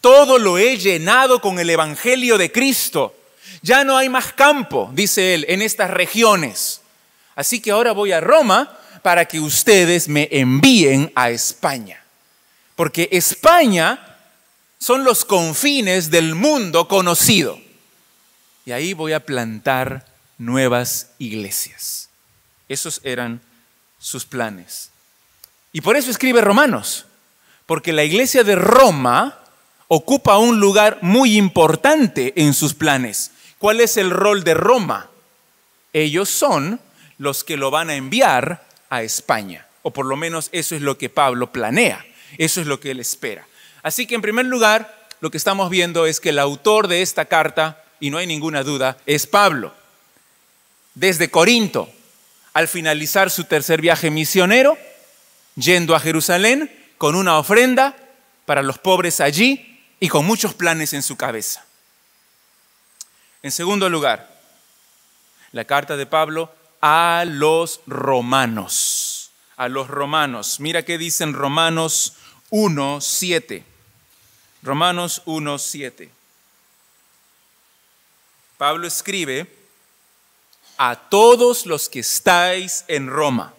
Todo 0.00 0.38
lo 0.38 0.58
he 0.58 0.78
llenado 0.78 1.40
con 1.40 1.58
el 1.58 1.70
Evangelio 1.70 2.38
de 2.38 2.50
Cristo. 2.50 3.14
Ya 3.62 3.84
no 3.84 3.96
hay 3.96 4.08
más 4.08 4.32
campo, 4.32 4.90
dice 4.92 5.34
él, 5.34 5.44
en 5.48 5.62
estas 5.62 5.90
regiones. 5.90 6.80
Así 7.36 7.60
que 7.60 7.70
ahora 7.70 7.92
voy 7.92 8.12
a 8.12 8.20
Roma 8.20 8.78
para 9.02 9.26
que 9.26 9.40
ustedes 9.40 10.08
me 10.08 10.28
envíen 10.32 11.12
a 11.14 11.30
España. 11.30 12.02
Porque 12.74 13.08
España 13.12 14.11
son 14.82 15.04
los 15.04 15.24
confines 15.24 16.10
del 16.10 16.34
mundo 16.34 16.88
conocido. 16.88 17.56
Y 18.66 18.72
ahí 18.72 18.94
voy 18.94 19.12
a 19.12 19.24
plantar 19.24 20.06
nuevas 20.38 21.12
iglesias. 21.18 22.08
Esos 22.68 23.00
eran 23.04 23.40
sus 24.00 24.24
planes. 24.24 24.90
Y 25.72 25.82
por 25.82 25.96
eso 25.96 26.10
escribe 26.10 26.40
Romanos, 26.40 27.06
porque 27.64 27.92
la 27.92 28.02
iglesia 28.02 28.42
de 28.42 28.56
Roma 28.56 29.38
ocupa 29.86 30.38
un 30.38 30.58
lugar 30.58 30.98
muy 31.00 31.36
importante 31.36 32.32
en 32.34 32.52
sus 32.52 32.74
planes. 32.74 33.30
¿Cuál 33.58 33.80
es 33.80 33.96
el 33.96 34.10
rol 34.10 34.42
de 34.42 34.54
Roma? 34.54 35.10
Ellos 35.92 36.28
son 36.28 36.80
los 37.18 37.44
que 37.44 37.56
lo 37.56 37.70
van 37.70 37.88
a 37.88 37.94
enviar 37.94 38.66
a 38.90 39.04
España, 39.04 39.64
o 39.82 39.92
por 39.92 40.06
lo 40.06 40.16
menos 40.16 40.48
eso 40.50 40.74
es 40.74 40.82
lo 40.82 40.98
que 40.98 41.08
Pablo 41.08 41.52
planea, 41.52 42.04
eso 42.36 42.60
es 42.60 42.66
lo 42.66 42.80
que 42.80 42.90
él 42.90 42.98
espera. 42.98 43.46
Así 43.82 44.06
que 44.06 44.14
en 44.14 44.22
primer 44.22 44.46
lugar, 44.46 45.08
lo 45.20 45.30
que 45.30 45.38
estamos 45.38 45.70
viendo 45.70 46.06
es 46.06 46.20
que 46.20 46.30
el 46.30 46.38
autor 46.38 46.88
de 46.88 47.02
esta 47.02 47.24
carta, 47.24 47.84
y 48.00 48.10
no 48.10 48.18
hay 48.18 48.26
ninguna 48.26 48.62
duda, 48.62 48.96
es 49.06 49.26
Pablo. 49.26 49.74
Desde 50.94 51.30
Corinto, 51.30 51.88
al 52.52 52.68
finalizar 52.68 53.30
su 53.30 53.44
tercer 53.44 53.80
viaje 53.80 54.10
misionero, 54.10 54.76
yendo 55.56 55.94
a 55.94 56.00
Jerusalén 56.00 56.70
con 56.98 57.14
una 57.14 57.38
ofrenda 57.38 57.96
para 58.46 58.62
los 58.62 58.78
pobres 58.78 59.20
allí 59.20 59.80
y 60.00 60.08
con 60.08 60.26
muchos 60.26 60.54
planes 60.54 60.92
en 60.92 61.02
su 61.02 61.16
cabeza. 61.16 61.64
En 63.42 63.50
segundo 63.50 63.88
lugar, 63.88 64.30
la 65.52 65.64
carta 65.64 65.96
de 65.96 66.06
Pablo 66.06 66.52
a 66.80 67.24
los 67.26 67.80
romanos. 67.86 69.30
A 69.56 69.68
los 69.68 69.88
romanos. 69.88 70.60
Mira 70.60 70.84
qué 70.84 70.98
dicen 70.98 71.32
Romanos 71.32 72.14
1, 72.50 73.00
7. 73.00 73.71
Romanos 74.62 75.22
1, 75.24 75.58
7. 75.58 76.10
Pablo 78.56 78.86
escribe, 78.86 79.46
a 80.78 80.96
todos 80.96 81.66
los 81.66 81.88
que 81.88 82.00
estáis 82.00 82.84
en 82.88 83.08
Roma, 83.08 83.54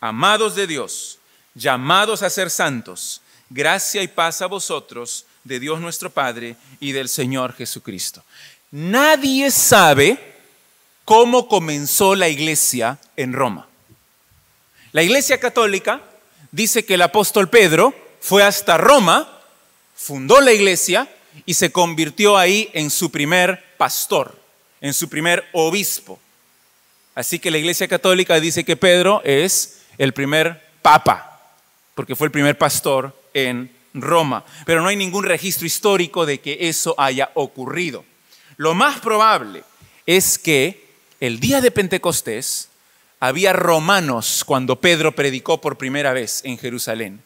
amados 0.00 0.54
de 0.54 0.66
Dios, 0.66 1.18
llamados 1.54 2.22
a 2.22 2.30
ser 2.30 2.50
santos, 2.50 3.20
gracia 3.48 4.02
y 4.02 4.08
paz 4.08 4.42
a 4.42 4.46
vosotros, 4.46 5.26
de 5.44 5.58
Dios 5.58 5.80
nuestro 5.80 6.10
Padre 6.10 6.56
y 6.78 6.92
del 6.92 7.08
Señor 7.08 7.54
Jesucristo. 7.54 8.22
Nadie 8.70 9.50
sabe 9.50 10.36
cómo 11.04 11.48
comenzó 11.48 12.14
la 12.14 12.28
iglesia 12.28 12.98
en 13.16 13.32
Roma. 13.32 13.66
La 14.92 15.02
iglesia 15.02 15.40
católica 15.40 16.00
dice 16.50 16.84
que 16.84 16.94
el 16.94 17.02
apóstol 17.02 17.48
Pedro 17.48 17.94
fue 18.20 18.42
hasta 18.42 18.78
Roma 18.78 19.31
fundó 19.94 20.40
la 20.40 20.52
iglesia 20.52 21.08
y 21.46 21.54
se 21.54 21.72
convirtió 21.72 22.36
ahí 22.36 22.70
en 22.72 22.90
su 22.90 23.10
primer 23.10 23.64
pastor, 23.76 24.38
en 24.80 24.94
su 24.94 25.08
primer 25.08 25.48
obispo. 25.52 26.18
Así 27.14 27.38
que 27.38 27.50
la 27.50 27.58
iglesia 27.58 27.88
católica 27.88 28.40
dice 28.40 28.64
que 28.64 28.76
Pedro 28.76 29.20
es 29.24 29.82
el 29.98 30.12
primer 30.12 30.62
papa, 30.80 31.40
porque 31.94 32.16
fue 32.16 32.26
el 32.26 32.32
primer 32.32 32.56
pastor 32.56 33.14
en 33.34 33.70
Roma. 33.94 34.44
Pero 34.64 34.80
no 34.80 34.88
hay 34.88 34.96
ningún 34.96 35.24
registro 35.24 35.66
histórico 35.66 36.24
de 36.26 36.40
que 36.40 36.56
eso 36.60 36.94
haya 36.98 37.30
ocurrido. 37.34 38.04
Lo 38.56 38.74
más 38.74 39.00
probable 39.00 39.64
es 40.06 40.38
que 40.38 40.86
el 41.20 41.38
día 41.38 41.60
de 41.60 41.70
Pentecostés 41.70 42.68
había 43.20 43.52
romanos 43.52 44.42
cuando 44.44 44.80
Pedro 44.80 45.14
predicó 45.14 45.60
por 45.60 45.78
primera 45.78 46.12
vez 46.12 46.40
en 46.44 46.58
Jerusalén. 46.58 47.22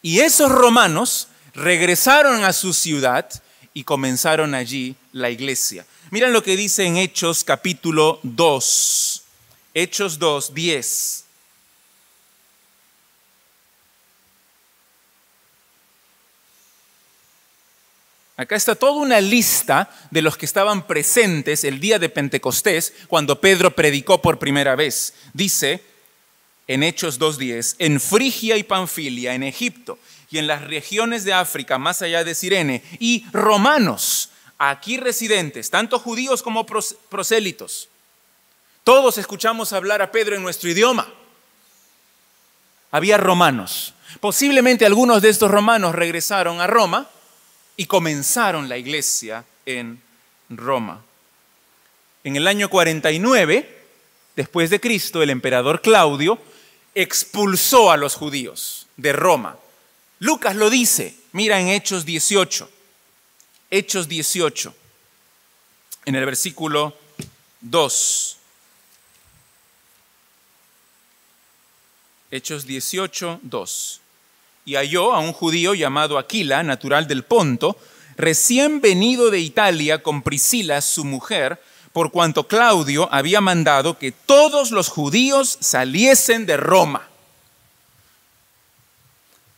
Y 0.00 0.20
esos 0.20 0.50
romanos 0.50 1.28
regresaron 1.54 2.44
a 2.44 2.52
su 2.52 2.72
ciudad 2.72 3.30
y 3.72 3.84
comenzaron 3.84 4.54
allí 4.54 4.96
la 5.12 5.30
iglesia. 5.30 5.86
Miren 6.10 6.32
lo 6.32 6.42
que 6.42 6.56
dice 6.56 6.84
en 6.84 6.96
Hechos 6.96 7.44
capítulo 7.44 8.20
2. 8.22 9.22
Hechos 9.74 10.18
2, 10.18 10.54
10. 10.54 11.24
Acá 18.36 18.56
está 18.56 18.74
toda 18.74 18.92
una 18.92 19.20
lista 19.20 19.88
de 20.10 20.20
los 20.20 20.36
que 20.36 20.46
estaban 20.46 20.88
presentes 20.88 21.62
el 21.62 21.78
día 21.78 22.00
de 22.00 22.08
Pentecostés 22.08 22.92
cuando 23.06 23.40
Pedro 23.40 23.74
predicó 23.76 24.20
por 24.20 24.40
primera 24.40 24.74
vez. 24.74 25.14
Dice 25.32 25.82
en 26.66 26.82
Hechos 26.82 27.20
2.10, 27.20 27.76
en 27.78 28.00
Frigia 28.00 28.56
y 28.56 28.62
Panfilia, 28.62 29.34
en 29.34 29.42
Egipto, 29.42 29.98
y 30.34 30.38
en 30.38 30.48
las 30.48 30.62
regiones 30.62 31.22
de 31.22 31.32
África, 31.32 31.78
más 31.78 32.02
allá 32.02 32.24
de 32.24 32.34
Sirene, 32.34 32.82
y 32.98 33.24
romanos, 33.32 34.30
aquí 34.58 34.96
residentes, 34.96 35.70
tanto 35.70 36.00
judíos 36.00 36.42
como 36.42 36.66
prosélitos. 36.66 37.88
Todos 38.82 39.16
escuchamos 39.16 39.72
hablar 39.72 40.02
a 40.02 40.10
Pedro 40.10 40.34
en 40.34 40.42
nuestro 40.42 40.68
idioma. 40.68 41.06
Había 42.90 43.16
romanos. 43.16 43.94
Posiblemente 44.18 44.84
algunos 44.84 45.22
de 45.22 45.28
estos 45.28 45.52
romanos 45.52 45.94
regresaron 45.94 46.60
a 46.60 46.66
Roma 46.66 47.08
y 47.76 47.86
comenzaron 47.86 48.68
la 48.68 48.76
iglesia 48.76 49.44
en 49.66 50.02
Roma. 50.50 51.00
En 52.24 52.34
el 52.34 52.48
año 52.48 52.68
49, 52.68 53.84
después 54.34 54.68
de 54.70 54.80
Cristo, 54.80 55.22
el 55.22 55.30
emperador 55.30 55.80
Claudio 55.80 56.40
expulsó 56.92 57.92
a 57.92 57.96
los 57.96 58.16
judíos 58.16 58.88
de 58.96 59.12
Roma 59.12 59.58
Lucas 60.20 60.56
lo 60.56 60.70
dice, 60.70 61.16
mira 61.32 61.60
en 61.60 61.68
Hechos 61.68 62.04
18, 62.04 62.70
Hechos 63.70 64.08
18, 64.08 64.74
en 66.06 66.14
el 66.14 66.24
versículo 66.24 66.96
2. 67.60 68.36
Hechos 72.30 72.66
18, 72.66 73.40
2. 73.42 74.00
Y 74.66 74.74
halló 74.76 75.14
a 75.14 75.20
un 75.20 75.32
judío 75.32 75.74
llamado 75.74 76.18
Aquila, 76.18 76.62
natural 76.62 77.06
del 77.06 77.24
Ponto, 77.24 77.76
recién 78.16 78.80
venido 78.80 79.30
de 79.30 79.40
Italia 79.40 80.02
con 80.02 80.22
Priscila, 80.22 80.80
su 80.80 81.04
mujer, 81.04 81.60
por 81.92 82.10
cuanto 82.10 82.48
Claudio 82.48 83.08
había 83.12 83.40
mandado 83.40 83.98
que 83.98 84.10
todos 84.10 84.72
los 84.72 84.88
judíos 84.88 85.58
saliesen 85.60 86.44
de 86.44 86.56
Roma. 86.56 87.08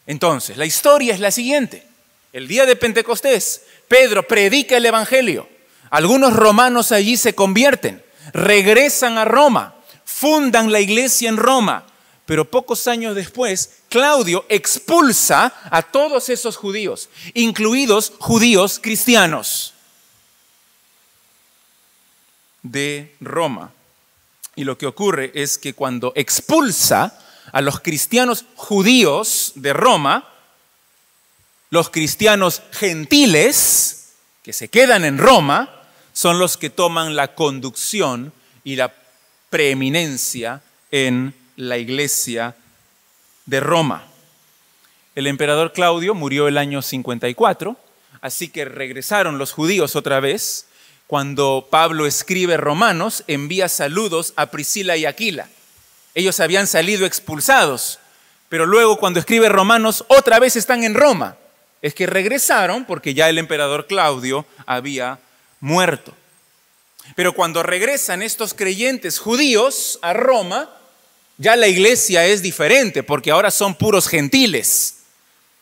Entonces, 0.06 0.56
la 0.56 0.66
historia 0.66 1.14
es 1.14 1.20
la 1.20 1.30
siguiente. 1.30 1.86
El 2.32 2.48
día 2.48 2.66
de 2.66 2.76
Pentecostés, 2.76 3.62
Pedro 3.88 4.26
predica 4.26 4.76
el 4.76 4.86
Evangelio. 4.86 5.48
Algunos 5.90 6.34
romanos 6.34 6.92
allí 6.92 7.16
se 7.16 7.34
convierten, 7.34 8.02
regresan 8.32 9.18
a 9.18 9.24
Roma, 9.24 9.74
fundan 10.04 10.70
la 10.70 10.80
iglesia 10.80 11.28
en 11.28 11.36
Roma. 11.36 11.86
Pero 12.26 12.44
pocos 12.44 12.88
años 12.88 13.14
después, 13.14 13.82
Claudio 13.88 14.44
expulsa 14.48 15.54
a 15.70 15.82
todos 15.82 16.28
esos 16.28 16.56
judíos, 16.56 17.08
incluidos 17.34 18.12
judíos 18.18 18.80
cristianos 18.82 19.74
de 22.62 23.14
Roma. 23.20 23.72
Y 24.56 24.64
lo 24.64 24.76
que 24.76 24.86
ocurre 24.86 25.30
es 25.34 25.56
que 25.56 25.74
cuando 25.74 26.12
expulsa 26.16 27.18
a 27.52 27.60
los 27.60 27.80
cristianos 27.80 28.44
judíos 28.54 29.52
de 29.54 29.72
Roma, 29.72 30.28
los 31.70 31.90
cristianos 31.90 32.62
gentiles 32.72 34.14
que 34.42 34.52
se 34.52 34.68
quedan 34.68 35.04
en 35.04 35.18
Roma 35.18 35.82
son 36.12 36.38
los 36.38 36.56
que 36.56 36.70
toman 36.70 37.16
la 37.16 37.34
conducción 37.34 38.32
y 38.64 38.76
la 38.76 38.94
preeminencia 39.50 40.62
en 40.90 41.34
la 41.56 41.78
iglesia 41.78 42.56
de 43.44 43.60
Roma. 43.60 44.06
El 45.14 45.26
emperador 45.26 45.72
Claudio 45.72 46.14
murió 46.14 46.48
el 46.48 46.58
año 46.58 46.82
54, 46.82 47.76
así 48.20 48.48
que 48.48 48.64
regresaron 48.64 49.38
los 49.38 49.52
judíos 49.52 49.96
otra 49.96 50.20
vez. 50.20 50.66
Cuando 51.06 51.68
Pablo 51.70 52.06
escribe 52.06 52.56
Romanos, 52.56 53.24
envía 53.26 53.68
saludos 53.68 54.32
a 54.36 54.46
Priscila 54.46 54.96
y 54.96 55.06
Aquila 55.06 55.48
ellos 56.16 56.40
habían 56.40 56.66
salido 56.66 57.04
expulsados, 57.04 57.98
pero 58.48 58.64
luego 58.64 58.96
cuando 58.96 59.20
escribe 59.20 59.50
Romanos 59.50 60.02
otra 60.08 60.38
vez 60.38 60.56
están 60.56 60.82
en 60.82 60.94
Roma. 60.94 61.36
Es 61.82 61.92
que 61.94 62.06
regresaron 62.06 62.86
porque 62.86 63.12
ya 63.12 63.28
el 63.28 63.36
emperador 63.36 63.86
Claudio 63.86 64.46
había 64.64 65.20
muerto. 65.60 66.16
Pero 67.14 67.34
cuando 67.34 67.62
regresan 67.62 68.22
estos 68.22 68.54
creyentes 68.54 69.18
judíos 69.18 69.98
a 70.00 70.14
Roma, 70.14 70.70
ya 71.36 71.54
la 71.54 71.68
iglesia 71.68 72.24
es 72.24 72.40
diferente 72.40 73.02
porque 73.02 73.30
ahora 73.30 73.50
son 73.50 73.74
puros 73.74 74.08
gentiles. 74.08 75.00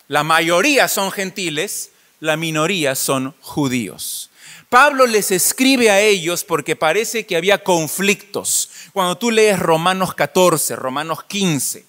La 0.07 0.23
mayoría 0.23 0.87
son 0.87 1.11
gentiles, 1.11 1.91
la 2.21 2.37
minoría 2.37 2.95
son 2.95 3.35
judíos. 3.41 4.31
Pablo 4.69 5.07
les 5.07 5.33
escribe 5.33 5.91
a 5.91 6.01
ellos 6.01 6.45
porque 6.45 6.77
parece 6.77 7.27
que 7.27 7.37
había 7.37 7.59
conflictos. 7.59 8.71
Cuando 8.95 9.19
tú 9.19 9.33
lees 9.33 9.59
Romanos 9.59 10.15
14, 10.15 10.77
Romanos 10.77 11.25
15, 11.25 11.85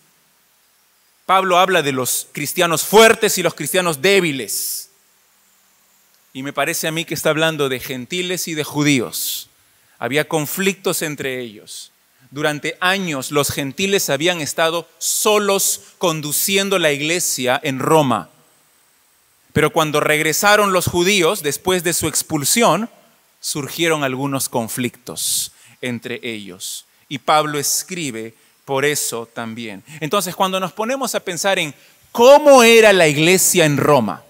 Pablo 1.27 1.59
habla 1.59 1.83
de 1.83 1.91
los 1.91 2.27
cristianos 2.31 2.83
fuertes 2.83 3.37
y 3.37 3.43
los 3.43 3.53
cristianos 3.53 4.01
débiles. 4.01 4.89
Y 6.33 6.41
me 6.41 6.51
parece 6.51 6.87
a 6.87 6.91
mí 6.91 7.05
que 7.05 7.13
está 7.13 7.29
hablando 7.29 7.69
de 7.69 7.79
gentiles 7.79 8.47
y 8.47 8.55
de 8.55 8.63
judíos. 8.63 9.49
Había 9.99 10.27
conflictos 10.27 11.03
entre 11.03 11.41
ellos. 11.41 11.91
Durante 12.31 12.75
años 12.79 13.29
los 13.29 13.51
gentiles 13.51 14.09
habían 14.09 14.41
estado 14.41 14.89
solos 14.97 15.81
conduciendo 15.99 16.79
la 16.79 16.91
iglesia 16.91 17.61
en 17.63 17.77
Roma. 17.77 18.31
Pero 19.53 19.71
cuando 19.71 19.99
regresaron 19.99 20.73
los 20.73 20.87
judíos, 20.87 21.43
después 21.43 21.83
de 21.83 21.93
su 21.93 22.07
expulsión, 22.07 22.89
surgieron 23.41 24.03
algunos 24.03 24.49
conflictos 24.49 25.51
entre 25.81 26.19
ellos. 26.23 26.84
Y 27.07 27.19
Pablo 27.19 27.59
escribe 27.59 28.33
por 28.65 28.83
eso 28.83 29.27
también. 29.27 29.83
Entonces, 29.99 30.35
cuando 30.35 30.59
nos 30.59 30.73
ponemos 30.73 31.15
a 31.15 31.19
pensar 31.19 31.59
en 31.59 31.73
cómo 32.11 32.63
era 32.63 32.93
la 32.93 33.07
iglesia 33.07 33.65
en 33.65 33.77
Roma, 33.77 34.23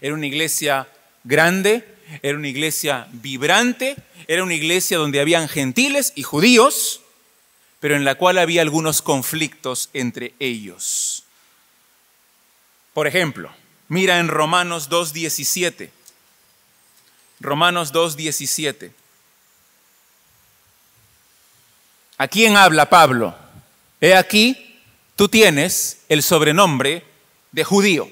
era 0.00 0.14
una 0.14 0.26
iglesia 0.26 0.88
grande, 1.22 1.84
era 2.22 2.36
una 2.36 2.48
iglesia 2.48 3.06
vibrante, 3.12 3.96
era 4.26 4.42
una 4.42 4.54
iglesia 4.54 4.98
donde 4.98 5.20
habían 5.20 5.48
gentiles 5.48 6.12
y 6.16 6.22
judíos, 6.22 7.00
pero 7.80 7.96
en 7.96 8.04
la 8.04 8.14
cual 8.14 8.38
había 8.38 8.62
algunos 8.62 9.02
conflictos 9.02 9.90
entre 9.92 10.34
ellos. 10.38 11.24
Por 12.94 13.06
ejemplo, 13.06 13.50
mira 13.88 14.18
en 14.18 14.28
Romanos 14.28 14.90
2.17. 14.90 15.90
Romanos 17.40 17.92
2.17. 17.92 18.92
¿A 22.18 22.28
quién 22.28 22.56
habla 22.56 22.88
Pablo? 22.88 23.34
He 24.00 24.14
aquí, 24.14 24.80
tú 25.16 25.28
tienes 25.28 26.02
el 26.08 26.22
sobrenombre 26.22 27.04
de 27.52 27.64
judío 27.64 28.08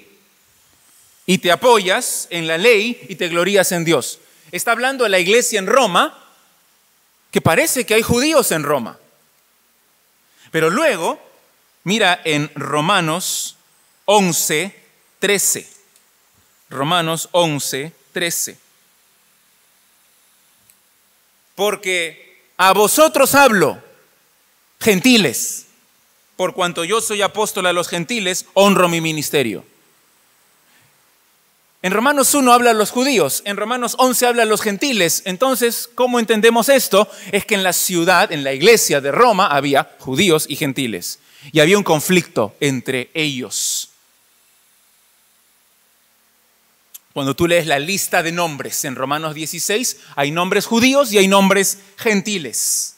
y 1.26 1.38
te 1.38 1.52
apoyas 1.52 2.26
en 2.30 2.46
la 2.46 2.58
ley 2.58 3.06
y 3.08 3.16
te 3.16 3.28
glorías 3.28 3.72
en 3.72 3.84
Dios. 3.84 4.18
Está 4.52 4.72
hablando 4.72 5.04
de 5.04 5.10
la 5.10 5.18
iglesia 5.18 5.58
en 5.58 5.66
Roma, 5.66 6.16
que 7.30 7.40
parece 7.40 7.86
que 7.86 7.94
hay 7.94 8.02
judíos 8.02 8.50
en 8.50 8.64
Roma. 8.64 8.98
Pero 10.50 10.70
luego, 10.70 11.20
mira 11.84 12.20
en 12.24 12.50
Romanos 12.54 13.56
11, 14.06 14.74
13. 15.20 15.68
Romanos 16.68 17.28
11, 17.32 17.92
13. 18.12 18.58
Porque 21.54 22.50
a 22.56 22.72
vosotros 22.72 23.34
hablo, 23.34 23.80
gentiles, 24.80 25.66
por 26.36 26.54
cuanto 26.54 26.84
yo 26.84 27.00
soy 27.00 27.22
apóstol 27.22 27.66
a 27.66 27.72
los 27.72 27.88
gentiles, 27.88 28.46
honro 28.54 28.88
mi 28.88 29.00
ministerio. 29.00 29.64
En 31.82 31.92
Romanos 31.92 32.34
1 32.34 32.52
habla 32.52 32.70
a 32.70 32.74
los 32.74 32.90
judíos, 32.90 33.42
en 33.46 33.56
Romanos 33.56 33.94
11 33.98 34.26
habla 34.26 34.42
a 34.42 34.46
los 34.46 34.60
gentiles. 34.60 35.22
Entonces, 35.24 35.88
¿cómo 35.94 36.20
entendemos 36.20 36.68
esto? 36.68 37.08
Es 37.32 37.46
que 37.46 37.54
en 37.54 37.62
la 37.62 37.72
ciudad, 37.72 38.32
en 38.32 38.44
la 38.44 38.52
iglesia 38.52 39.00
de 39.00 39.12
Roma, 39.12 39.46
había 39.46 39.96
judíos 39.98 40.44
y 40.46 40.56
gentiles. 40.56 41.20
Y 41.52 41.60
había 41.60 41.78
un 41.78 41.84
conflicto 41.84 42.54
entre 42.60 43.10
ellos. 43.14 43.90
Cuando 47.14 47.34
tú 47.34 47.46
lees 47.46 47.66
la 47.66 47.78
lista 47.78 48.22
de 48.22 48.30
nombres 48.30 48.84
en 48.84 48.94
Romanos 48.94 49.34
16, 49.34 49.96
hay 50.16 50.30
nombres 50.30 50.66
judíos 50.66 51.12
y 51.12 51.18
hay 51.18 51.28
nombres 51.28 51.78
gentiles. 51.96 52.96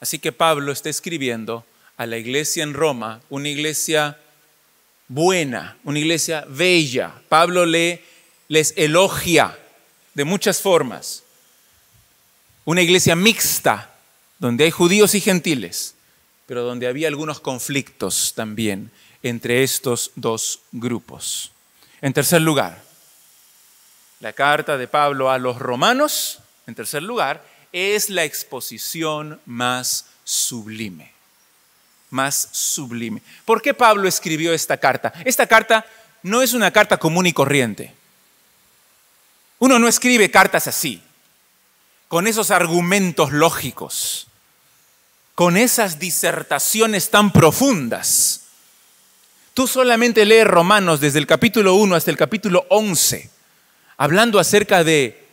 Así 0.00 0.18
que 0.18 0.32
Pablo 0.32 0.72
está 0.72 0.88
escribiendo 0.90 1.64
a 1.96 2.06
la 2.06 2.18
iglesia 2.18 2.62
en 2.62 2.74
Roma, 2.74 3.20
una 3.30 3.48
iglesia 3.48 4.18
buena, 5.08 5.76
una 5.84 5.98
iglesia 5.98 6.44
bella. 6.48 7.14
Pablo 7.28 7.64
le, 7.64 8.02
les 8.48 8.74
elogia 8.76 9.56
de 10.14 10.24
muchas 10.24 10.60
formas. 10.60 11.22
Una 12.64 12.82
iglesia 12.82 13.16
mixta, 13.16 13.94
donde 14.38 14.64
hay 14.64 14.70
judíos 14.70 15.14
y 15.14 15.20
gentiles, 15.20 15.94
pero 16.46 16.62
donde 16.62 16.86
había 16.86 17.08
algunos 17.08 17.40
conflictos 17.40 18.34
también 18.34 18.90
entre 19.22 19.62
estos 19.62 20.10
dos 20.14 20.60
grupos. 20.72 21.52
En 22.02 22.12
tercer 22.12 22.42
lugar, 22.42 22.82
la 24.20 24.32
carta 24.32 24.76
de 24.76 24.88
Pablo 24.88 25.30
a 25.30 25.38
los 25.38 25.58
romanos, 25.58 26.40
en 26.66 26.74
tercer 26.74 27.02
lugar, 27.02 27.44
es 27.76 28.10
la 28.10 28.24
exposición 28.24 29.40
más 29.44 30.06
sublime 30.24 31.16
más 32.10 32.48
sublime. 32.52 33.22
¿Por 33.44 33.62
qué 33.62 33.74
Pablo 33.74 34.08
escribió 34.08 34.52
esta 34.52 34.76
carta? 34.76 35.12
Esta 35.24 35.46
carta 35.46 35.86
no 36.22 36.42
es 36.42 36.54
una 36.54 36.70
carta 36.70 36.96
común 36.98 37.26
y 37.26 37.32
corriente. 37.32 37.94
Uno 39.58 39.78
no 39.78 39.88
escribe 39.88 40.30
cartas 40.30 40.66
así, 40.66 41.02
con 42.08 42.26
esos 42.26 42.50
argumentos 42.50 43.32
lógicos, 43.32 44.28
con 45.34 45.56
esas 45.56 45.98
disertaciones 45.98 47.10
tan 47.10 47.32
profundas. 47.32 48.42
Tú 49.54 49.66
solamente 49.66 50.24
lees 50.24 50.46
Romanos 50.46 51.00
desde 51.00 51.18
el 51.18 51.26
capítulo 51.26 51.74
1 51.74 51.96
hasta 51.96 52.10
el 52.10 52.16
capítulo 52.16 52.66
11, 52.68 53.30
hablando 53.96 54.38
acerca 54.38 54.84
de 54.84 55.25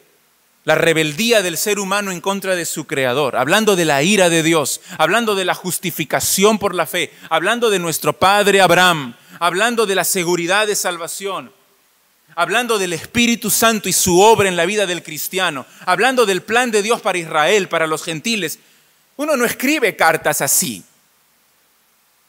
la 0.65 0.75
rebeldía 0.75 1.41
del 1.41 1.57
ser 1.57 1.79
humano 1.79 2.11
en 2.11 2.21
contra 2.21 2.55
de 2.55 2.65
su 2.65 2.85
creador, 2.85 3.35
hablando 3.35 3.75
de 3.75 3.85
la 3.85 4.01
ira 4.01 4.29
de 4.29 4.43
Dios, 4.43 4.81
hablando 4.97 5.35
de 5.35 5.45
la 5.45 5.55
justificación 5.55 6.57
por 6.57 6.73
la 6.73 6.85
fe, 6.85 7.11
hablando 7.29 7.69
de 7.69 7.79
nuestro 7.79 8.13
padre 8.13 8.61
Abraham, 8.61 9.15
hablando 9.39 9.85
de 9.85 9.95
la 9.95 10.05
seguridad 10.05 10.67
de 10.67 10.75
salvación, 10.75 11.51
hablando 12.35 12.79
del 12.79 12.93
Espíritu 12.93 13.49
Santo 13.49 13.89
y 13.89 13.93
su 13.93 14.21
obra 14.21 14.47
en 14.47 14.55
la 14.55 14.65
vida 14.65 14.85
del 14.85 15.03
cristiano, 15.03 15.65
hablando 15.85 16.25
del 16.25 16.41
plan 16.41 16.71
de 16.71 16.81
Dios 16.81 17.01
para 17.01 17.17
Israel, 17.17 17.67
para 17.67 17.85
los 17.85 18.03
gentiles. 18.03 18.59
Uno 19.17 19.35
no 19.35 19.45
escribe 19.45 19.95
cartas 19.95 20.41
así. 20.41 20.83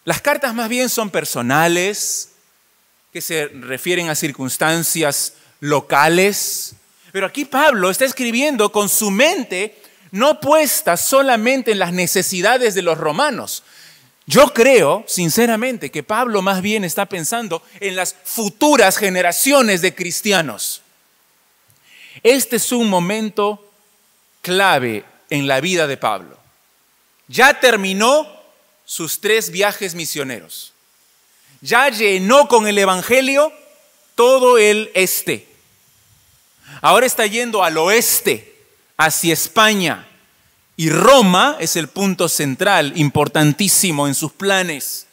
Las 0.05 0.21
cartas 0.21 0.55
más 0.55 0.69
bien 0.69 0.91
son 0.91 1.09
personales, 1.09 2.31
que 3.13 3.21
se 3.21 3.47
refieren 3.47 4.09
a 4.09 4.17
circunstancias 4.17 5.35
locales, 5.61 6.75
pero 7.15 7.29
aquí 7.29 7.45
Pablo 7.45 7.91
está 7.91 8.05
escribiendo 8.05 8.73
con 8.73 8.89
su 8.89 9.09
mente 9.09 9.81
no 10.11 10.41
puesta 10.41 10.97
solamente 10.97 11.71
en 11.71 11.79
las 11.79 11.93
necesidades 11.93 12.75
de 12.75 12.83
los 12.83 12.99
romanos. 12.99 13.63
Yo 14.27 14.53
creo, 14.53 15.05
sinceramente, 15.07 15.93
que 15.93 16.03
Pablo 16.03 16.43
más 16.43 16.61
bien 16.61 16.83
está 16.83 17.07
pensando 17.07 17.63
en 17.79 17.95
las 17.95 18.17
futuras 18.25 18.97
generaciones 18.97 19.81
de 19.81 19.95
cristianos. 19.95 20.83
Este 22.25 22.57
es 22.57 22.73
un 22.73 22.91
momento 22.91 23.65
clave 24.43 25.05
en 25.31 25.47
la 25.47 25.61
vida 25.61 25.87
de 25.87 25.97
Pablo. 25.97 26.37
Ya 27.29 27.61
terminó 27.61 28.27
sus 28.85 29.21
tres 29.21 29.53
viajes 29.53 29.95
misioneros. 29.95 30.73
Ya 31.61 31.91
llenó 31.91 32.49
con 32.49 32.67
el 32.67 32.77
Evangelio 32.77 33.53
todo 34.17 34.59
el 34.59 34.91
este. 34.95 35.54
Ahora 36.85 37.07
está 37.07 37.27
yendo 37.27 37.65
al 37.65 37.79
oeste, 37.79 38.57
hacia 38.99 39.33
España. 39.33 40.07
Y 40.77 40.91
Roma 40.91 41.57
es 41.59 41.77
el 41.77 41.89
punto 41.89 42.29
central, 42.29 42.93
importantísimo 42.97 44.07
en 44.07 44.15
sus 44.15 44.33
planes. 44.33 45.07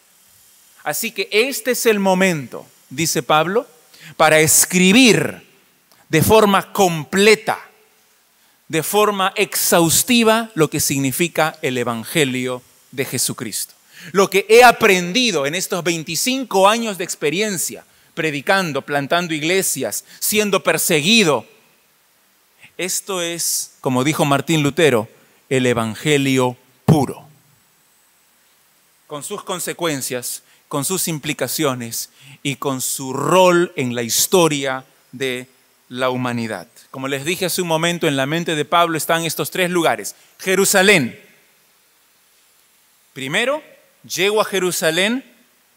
Así 0.84 1.12
que 1.12 1.30
este 1.32 1.72
es 1.72 1.86
el 1.86 1.98
momento, 1.98 2.68
dice 2.90 3.24
Pablo, 3.24 3.66
para 4.18 4.42
escribir 4.42 5.48
de 6.10 6.22
forma 6.22 6.74
completa, 6.74 7.58
de 8.68 8.84
forma 8.84 9.32
exhaustiva, 9.38 10.52
lo 10.56 10.70
que 10.70 10.82
significa 10.82 11.58
el 11.62 11.78
Evangelio 11.78 12.62
de 12.92 13.06
Jesucristo. 13.06 13.76
Lo 14.12 14.30
que 14.30 14.46
he 14.50 14.66
aprendido 14.66 15.46
en 15.46 15.56
estos 15.56 15.86
25 15.86 16.68
años 16.68 16.98
de 16.98 17.06
experiencia 17.06 17.86
predicando, 18.14 18.82
plantando 18.82 19.34
iglesias, 19.34 20.04
siendo 20.20 20.64
perseguido. 20.64 21.46
Esto 22.82 23.22
es, 23.22 23.74
como 23.80 24.04
dijo 24.04 24.26
Martín 24.26 24.64
Lutero, 24.64 25.08
el 25.50 25.68
Evangelio 25.68 26.58
puro. 26.86 27.28
con 29.06 29.22
sus 29.24 29.44
consecuencias, 29.44 30.42
con 30.68 30.84
sus 30.84 31.08
implicaciones 31.08 32.10
y 32.42 32.56
con 32.56 32.82
su 32.82 33.14
rol 33.14 33.72
en 33.76 33.94
la 33.94 34.02
historia 34.02 34.84
de 35.12 35.48
la 35.90 36.10
humanidad. 36.10 36.68
Como 36.90 37.08
les 37.08 37.24
dije 37.24 37.46
hace 37.46 37.62
un 37.62 37.68
momento, 37.68 38.08
en 38.08 38.16
la 38.16 38.26
mente 38.26 38.56
de 38.56 38.66
Pablo 38.66 38.98
están 38.98 39.26
estos 39.26 39.52
tres 39.52 39.70
lugares. 39.70 40.16
Jerusalén. 40.40 41.22
Primero, 43.14 43.62
llego 44.04 44.42
a 44.42 44.46
Jerusalén 44.46 45.24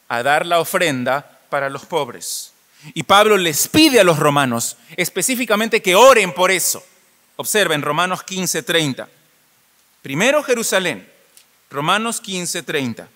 a 0.08 0.22
dar 0.22 0.46
la 0.46 0.58
ofrenda 0.58 1.38
para 1.50 1.68
los 1.68 1.84
pobres. 1.84 2.54
Y 2.94 3.02
Pablo 3.02 3.36
les 3.36 3.68
pide 3.68 4.00
a 4.00 4.04
los 4.04 4.18
romanos 4.18 4.78
específicamente 4.96 5.82
que 5.82 5.96
oren 5.96 6.32
por 6.32 6.50
eso. 6.50 6.82
Observen 7.36 7.82
Romanos 7.82 8.22
15:30. 8.24 9.08
Primero 10.02 10.42
Jerusalén, 10.42 11.08
Romanos 11.70 12.20
15:30. 12.20 13.08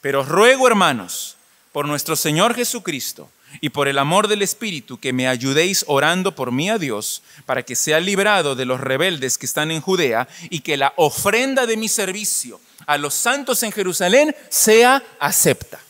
Pero 0.00 0.24
ruego, 0.24 0.66
hermanos, 0.66 1.36
por 1.72 1.86
nuestro 1.86 2.16
Señor 2.16 2.54
Jesucristo 2.54 3.30
y 3.60 3.70
por 3.70 3.88
el 3.88 3.98
amor 3.98 4.28
del 4.28 4.42
Espíritu, 4.42 4.98
que 4.98 5.12
me 5.12 5.28
ayudéis 5.28 5.84
orando 5.86 6.34
por 6.34 6.52
mí 6.52 6.70
a 6.70 6.78
Dios, 6.78 7.22
para 7.46 7.62
que 7.62 7.76
sea 7.76 8.00
librado 8.00 8.54
de 8.54 8.64
los 8.64 8.80
rebeldes 8.80 9.38
que 9.38 9.46
están 9.46 9.70
en 9.70 9.80
Judea 9.80 10.28
y 10.50 10.60
que 10.60 10.76
la 10.76 10.92
ofrenda 10.96 11.66
de 11.66 11.76
mi 11.76 11.88
servicio 11.88 12.60
a 12.86 12.98
los 12.98 13.14
santos 13.14 13.62
en 13.62 13.72
Jerusalén 13.72 14.34
sea 14.48 15.02
acepta. 15.18 15.80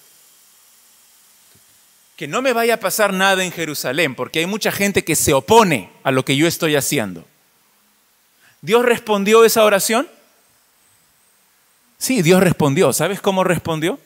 Que 2.16 2.28
no 2.28 2.42
me 2.42 2.52
vaya 2.52 2.74
a 2.74 2.80
pasar 2.80 3.12
nada 3.12 3.44
en 3.44 3.52
Jerusalén, 3.52 4.14
porque 4.14 4.40
hay 4.40 4.46
mucha 4.46 4.70
gente 4.70 5.04
que 5.04 5.16
se 5.16 5.32
opone 5.32 5.90
a 6.02 6.10
lo 6.10 6.24
que 6.24 6.36
yo 6.36 6.46
estoy 6.46 6.76
haciendo. 6.76 7.26
¿Dios 8.62 8.84
respondió 8.84 9.44
esa 9.44 9.64
oración? 9.64 10.08
Sí, 11.98 12.22
Dios 12.22 12.40
respondió. 12.42 12.92
¿Sabes 12.92 13.20
cómo 13.20 13.44
respondió? 13.44 13.98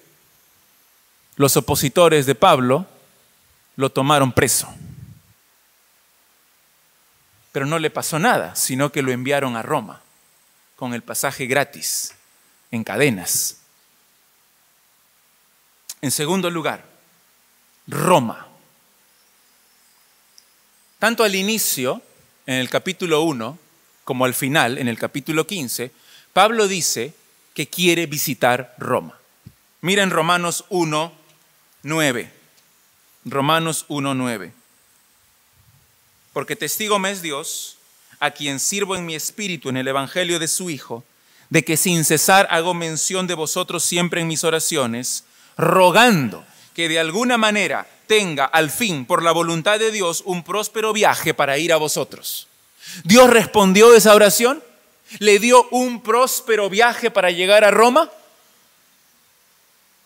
Los 1.36 1.56
opositores 1.56 2.24
de 2.24 2.34
Pablo 2.34 2.86
lo 3.76 3.90
tomaron 3.90 4.32
preso. 4.32 4.74
Pero 7.52 7.66
no 7.66 7.78
le 7.78 7.90
pasó 7.90 8.18
nada, 8.18 8.56
sino 8.56 8.90
que 8.90 9.02
lo 9.02 9.12
enviaron 9.12 9.56
a 9.56 9.62
Roma 9.62 10.00
con 10.74 10.94
el 10.94 11.02
pasaje 11.02 11.46
gratis, 11.46 12.14
en 12.70 12.84
cadenas. 12.84 13.58
En 16.00 16.10
segundo 16.10 16.50
lugar, 16.50 16.84
Roma. 17.86 18.46
Tanto 20.98 21.24
al 21.24 21.34
inicio, 21.34 22.02
en 22.46 22.56
el 22.56 22.68
capítulo 22.70 23.22
1, 23.22 23.58
como 24.06 24.24
al 24.24 24.34
final, 24.34 24.78
en 24.78 24.86
el 24.86 25.00
capítulo 25.00 25.48
15, 25.48 25.90
Pablo 26.32 26.68
dice 26.68 27.12
que 27.54 27.66
quiere 27.66 28.06
visitar 28.06 28.72
Roma. 28.78 29.18
Miren 29.80 30.10
Romanos 30.10 30.64
1, 30.68 31.12
9. 31.82 32.32
Romanos 33.24 33.84
1, 33.88 34.14
9. 34.14 34.52
Porque 36.32 36.54
testigo 36.54 37.00
me 37.00 37.10
es 37.10 37.20
Dios, 37.20 37.78
a 38.20 38.30
quien 38.30 38.60
sirvo 38.60 38.94
en 38.94 39.06
mi 39.06 39.16
espíritu 39.16 39.70
en 39.70 39.76
el 39.76 39.88
Evangelio 39.88 40.38
de 40.38 40.46
su 40.46 40.70
Hijo, 40.70 41.02
de 41.50 41.64
que 41.64 41.76
sin 41.76 42.04
cesar 42.04 42.46
hago 42.52 42.74
mención 42.74 43.26
de 43.26 43.34
vosotros 43.34 43.82
siempre 43.82 44.20
en 44.20 44.28
mis 44.28 44.44
oraciones, 44.44 45.24
rogando 45.56 46.46
que 46.74 46.88
de 46.88 47.00
alguna 47.00 47.38
manera 47.38 47.88
tenga 48.06 48.44
al 48.44 48.70
fin, 48.70 49.04
por 49.04 49.24
la 49.24 49.32
voluntad 49.32 49.80
de 49.80 49.90
Dios, 49.90 50.22
un 50.26 50.44
próspero 50.44 50.92
viaje 50.92 51.34
para 51.34 51.58
ir 51.58 51.72
a 51.72 51.76
vosotros. 51.76 52.45
Dios 53.04 53.30
respondió 53.30 53.94
esa 53.94 54.14
oración, 54.14 54.62
le 55.18 55.38
dio 55.38 55.68
un 55.70 56.02
próspero 56.02 56.68
viaje 56.68 57.10
para 57.10 57.30
llegar 57.30 57.64
a 57.64 57.70
Roma. 57.70 58.10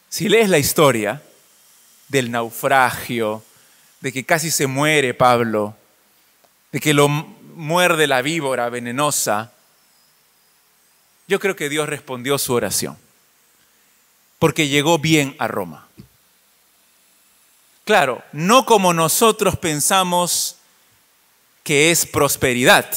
Si 0.09 0.29
lees 0.29 0.49
la 0.49 0.59
historia 0.59 1.23
del 2.09 2.31
naufragio, 2.31 3.45
de 4.01 4.13
que 4.13 4.25
casi 4.25 4.51
se 4.51 4.67
muere 4.67 5.15
Pablo, 5.15 5.77
de 6.73 6.81
que 6.81 6.95
lo 6.95 7.09
muerde 7.09 8.07
la 8.07 8.23
víbora 8.23 8.69
venenosa, 8.69 9.53
yo 11.29 11.39
creo 11.39 11.55
que 11.55 11.69
Dios 11.69 11.89
respondió 11.89 12.39
su 12.39 12.55
oración, 12.55 12.99
porque 14.39 14.69
llegó 14.69 14.99
bien 14.99 15.37
a 15.39 15.47
Roma. 15.47 15.87
Claro, 17.85 18.23
no 18.33 18.67
como 18.67 18.93
nosotros 18.93 19.57
pensamos 19.57 20.57
que 21.63 21.91
es 21.91 22.07
prosperidad, 22.07 22.91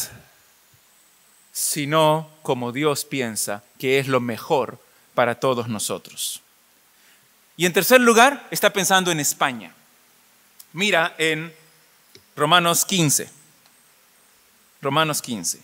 sino 1.52 2.30
como 2.42 2.72
Dios 2.72 3.06
piensa 3.06 3.64
que 3.78 4.00
es 4.00 4.08
lo 4.08 4.20
mejor 4.20 4.80
para 5.14 5.40
todos 5.40 5.68
nosotros. 5.68 6.42
Y 7.56 7.66
en 7.66 7.74
tercer 7.74 8.02
lugar, 8.02 8.48
está 8.50 8.72
pensando 8.74 9.12
en 9.12 9.20
España. 9.20 9.74
Mira 10.74 11.14
en 11.18 11.54
Romanos 12.36 12.84
15. 12.86 13.30
Romanos 14.82 15.22
15. 15.22 15.62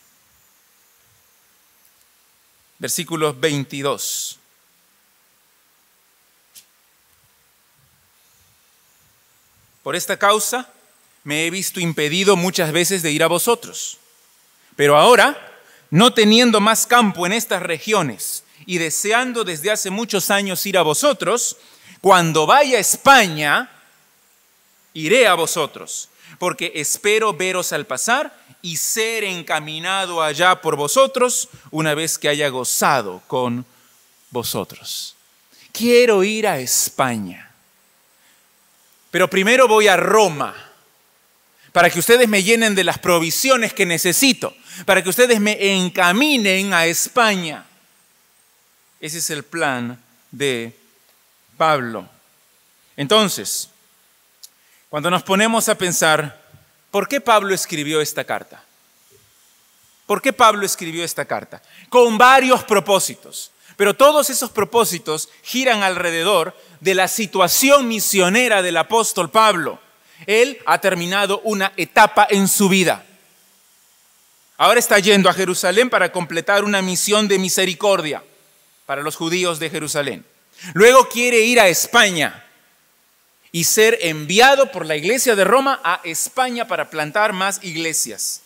Versículo 2.77 3.33
22. 3.33 4.39
Por 9.81 9.95
esta 9.95 10.17
causa 10.17 10.71
me 11.29 11.45
he 11.45 11.51
visto 11.51 11.79
impedido 11.79 12.35
muchas 12.35 12.71
veces 12.71 13.03
de 13.03 13.11
ir 13.11 13.21
a 13.21 13.27
vosotros. 13.27 13.99
Pero 14.75 14.97
ahora, 14.97 15.37
no 15.91 16.11
teniendo 16.11 16.59
más 16.59 16.87
campo 16.87 17.23
en 17.27 17.33
estas 17.33 17.61
regiones 17.61 18.43
y 18.65 18.79
deseando 18.79 19.43
desde 19.43 19.69
hace 19.69 19.91
muchos 19.91 20.31
años 20.31 20.65
ir 20.65 20.75
a 20.75 20.81
vosotros, 20.81 21.57
cuando 22.01 22.47
vaya 22.47 22.77
a 22.77 22.81
España, 22.81 23.69
iré 24.95 25.27
a 25.27 25.35
vosotros, 25.35 26.09
porque 26.39 26.71
espero 26.73 27.31
veros 27.31 27.73
al 27.73 27.85
pasar 27.85 28.35
y 28.63 28.77
ser 28.77 29.23
encaminado 29.23 30.23
allá 30.23 30.59
por 30.59 30.77
vosotros 30.77 31.49
una 31.69 31.93
vez 31.93 32.17
que 32.17 32.29
haya 32.29 32.49
gozado 32.49 33.21
con 33.27 33.67
vosotros. 34.31 35.15
Quiero 35.71 36.23
ir 36.23 36.47
a 36.47 36.57
España, 36.57 37.51
pero 39.11 39.29
primero 39.29 39.67
voy 39.67 39.87
a 39.87 39.95
Roma 39.95 40.68
para 41.71 41.89
que 41.89 41.99
ustedes 41.99 42.27
me 42.27 42.43
llenen 42.43 42.75
de 42.75 42.83
las 42.83 42.97
provisiones 42.99 43.73
que 43.73 43.85
necesito, 43.85 44.55
para 44.85 45.03
que 45.03 45.09
ustedes 45.09 45.39
me 45.39 45.75
encaminen 45.75 46.73
a 46.73 46.85
España. 46.85 47.65
Ese 48.99 49.19
es 49.19 49.29
el 49.29 49.43
plan 49.43 50.01
de 50.31 50.75
Pablo. 51.57 52.07
Entonces, 52.97 53.69
cuando 54.89 55.09
nos 55.09 55.23
ponemos 55.23 55.69
a 55.69 55.75
pensar, 55.75 56.41
¿por 56.91 57.07
qué 57.07 57.21
Pablo 57.21 57.53
escribió 57.53 58.01
esta 58.01 58.23
carta? 58.23 58.63
¿Por 60.05 60.21
qué 60.21 60.33
Pablo 60.33 60.65
escribió 60.65 61.03
esta 61.03 61.25
carta? 61.25 61.61
Con 61.89 62.17
varios 62.17 62.63
propósitos, 62.63 63.51
pero 63.77 63.93
todos 63.93 64.29
esos 64.31 64.49
propósitos 64.49 65.29
giran 65.43 65.83
alrededor 65.83 66.57
de 66.79 66.95
la 66.95 67.07
situación 67.07 67.87
misionera 67.87 68.63
del 68.63 68.77
apóstol 68.77 69.29
Pablo 69.29 69.79
él 70.25 70.59
ha 70.65 70.79
terminado 70.79 71.41
una 71.43 71.73
etapa 71.77 72.27
en 72.29 72.47
su 72.47 72.69
vida. 72.69 73.05
Ahora 74.57 74.79
está 74.79 74.99
yendo 74.99 75.29
a 75.29 75.33
Jerusalén 75.33 75.89
para 75.89 76.11
completar 76.11 76.63
una 76.63 76.81
misión 76.81 77.27
de 77.27 77.39
misericordia 77.39 78.23
para 78.85 79.01
los 79.01 79.15
judíos 79.15 79.59
de 79.59 79.69
Jerusalén. 79.69 80.25
Luego 80.73 81.07
quiere 81.07 81.39
ir 81.41 81.59
a 81.59 81.69
España 81.69 82.43
y 83.51 83.63
ser 83.63 83.97
enviado 84.01 84.71
por 84.71 84.85
la 84.85 84.95
iglesia 84.95 85.35
de 85.35 85.43
Roma 85.43 85.79
a 85.83 86.01
España 86.03 86.67
para 86.67 86.89
plantar 86.89 87.33
más 87.33 87.63
iglesias. 87.63 88.41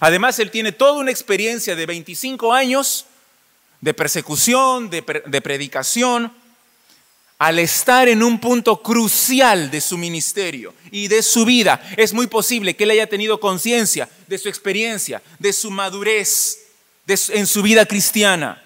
Además, 0.00 0.38
él 0.38 0.50
tiene 0.50 0.72
toda 0.72 0.94
una 0.94 1.10
experiencia 1.10 1.76
de 1.76 1.86
25 1.86 2.52
años 2.52 3.06
de 3.80 3.94
persecución, 3.94 4.90
de, 4.90 5.02
predicación, 5.02 6.32
al 7.38 7.58
estar 7.58 8.08
en 8.08 8.22
un 8.22 8.40
punto 8.40 8.82
crucial 8.82 9.70
de 9.70 9.80
su 9.80 9.98
ministerio 9.98 10.74
y 10.90 11.08
de 11.08 11.22
su 11.22 11.44
vida, 11.44 11.82
es 11.96 12.12
muy 12.12 12.26
posible 12.26 12.74
que 12.74 12.84
él 12.84 12.90
haya 12.90 13.06
tenido 13.06 13.38
conciencia 13.38 14.08
de 14.26 14.38
su 14.38 14.48
experiencia, 14.48 15.22
de 15.38 15.52
su 15.52 15.70
madurez 15.70 16.66
en 17.06 17.46
su 17.46 17.62
vida 17.62 17.86
cristiana. 17.86 18.62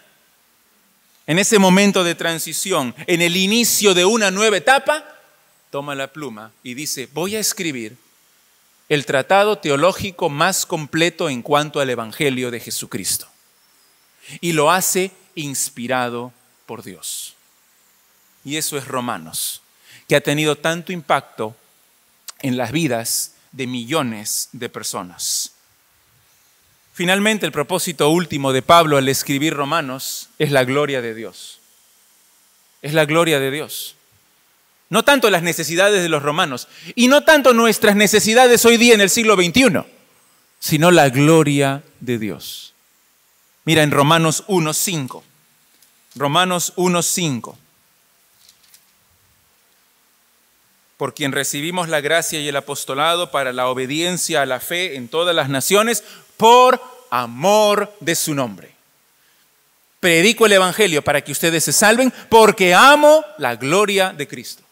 En 1.26 1.38
ese 1.38 1.58
momento 1.58 2.02
de 2.02 2.14
transición, 2.14 2.94
en 3.06 3.22
el 3.22 3.36
inicio 3.36 3.94
de 3.94 4.04
una 4.04 4.30
nueva 4.30 4.56
etapa, 4.56 5.04
toma 5.70 5.94
la 5.94 6.12
pluma 6.12 6.52
y 6.62 6.74
dice, 6.74 7.08
voy 7.12 7.36
a 7.36 7.40
escribir 7.40 7.96
el 8.88 9.06
tratado 9.06 9.58
teológico 9.58 10.28
más 10.28 10.66
completo 10.66 11.28
en 11.28 11.42
cuanto 11.42 11.80
al 11.80 11.90
Evangelio 11.90 12.50
de 12.50 12.58
Jesucristo. 12.58 13.28
Y 14.40 14.52
lo 14.52 14.70
hace 14.70 15.12
inspirado 15.34 16.32
por 16.66 16.82
Dios. 16.82 17.34
Y 18.44 18.56
eso 18.56 18.78
es 18.78 18.86
Romanos, 18.86 19.62
que 20.08 20.16
ha 20.16 20.20
tenido 20.20 20.56
tanto 20.56 20.92
impacto 20.92 21.56
en 22.40 22.56
las 22.56 22.72
vidas 22.72 23.34
de 23.52 23.66
millones 23.66 24.48
de 24.52 24.68
personas. 24.68 25.52
Finalmente, 26.92 27.46
el 27.46 27.52
propósito 27.52 28.10
último 28.10 28.52
de 28.52 28.62
Pablo 28.62 28.96
al 28.96 29.08
escribir 29.08 29.54
Romanos 29.54 30.28
es 30.38 30.50
la 30.50 30.64
gloria 30.64 31.00
de 31.00 31.14
Dios. 31.14 31.60
es 32.82 32.94
la 32.94 33.04
gloria 33.04 33.40
de 33.40 33.50
Dios. 33.50 33.94
No 34.88 35.04
tanto 35.04 35.30
las 35.30 35.42
necesidades 35.42 36.02
de 36.02 36.08
los 36.08 36.22
romanos 36.22 36.66
y 36.94 37.08
no 37.08 37.22
tanto 37.22 37.52
nuestras 37.52 37.94
necesidades 37.94 38.64
hoy 38.64 38.76
día 38.76 38.94
en 38.94 39.00
el 39.00 39.10
siglo 39.10 39.36
XXI, 39.36 39.84
sino 40.58 40.90
la 40.90 41.10
gloria 41.10 41.82
de 42.00 42.18
Dios. 42.18 42.74
Mira 43.64 43.82
en 43.82 43.90
Romanos 43.92 44.44
1.5. 44.48 45.22
Romanos 46.16 46.72
1.5. 46.76 47.54
por 51.00 51.14
quien 51.14 51.32
recibimos 51.32 51.88
la 51.88 52.02
gracia 52.02 52.40
y 52.40 52.48
el 52.48 52.56
apostolado 52.56 53.30
para 53.30 53.54
la 53.54 53.68
obediencia 53.68 54.42
a 54.42 54.46
la 54.46 54.60
fe 54.60 54.96
en 54.96 55.08
todas 55.08 55.34
las 55.34 55.48
naciones, 55.48 56.04
por 56.36 56.78
amor 57.10 57.90
de 58.00 58.14
su 58.14 58.34
nombre. 58.34 58.74
Predico 59.98 60.44
el 60.44 60.52
Evangelio 60.52 61.02
para 61.02 61.24
que 61.24 61.32
ustedes 61.32 61.64
se 61.64 61.72
salven, 61.72 62.12
porque 62.28 62.74
amo 62.74 63.24
la 63.38 63.56
gloria 63.56 64.12
de 64.12 64.28
Cristo. 64.28 64.62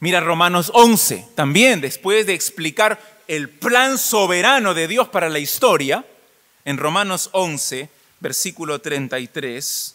Mira 0.00 0.18
Romanos 0.18 0.72
11, 0.74 1.28
también 1.36 1.80
después 1.80 2.26
de 2.26 2.34
explicar 2.34 3.00
el 3.28 3.48
plan 3.48 3.96
soberano 3.96 4.74
de 4.74 4.88
Dios 4.88 5.06
para 5.06 5.28
la 5.28 5.38
historia, 5.38 6.04
en 6.64 6.78
Romanos 6.78 7.30
11, 7.30 7.88
versículo 8.18 8.80
33, 8.80 9.94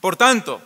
Por 0.00 0.16
tanto, 0.16 0.62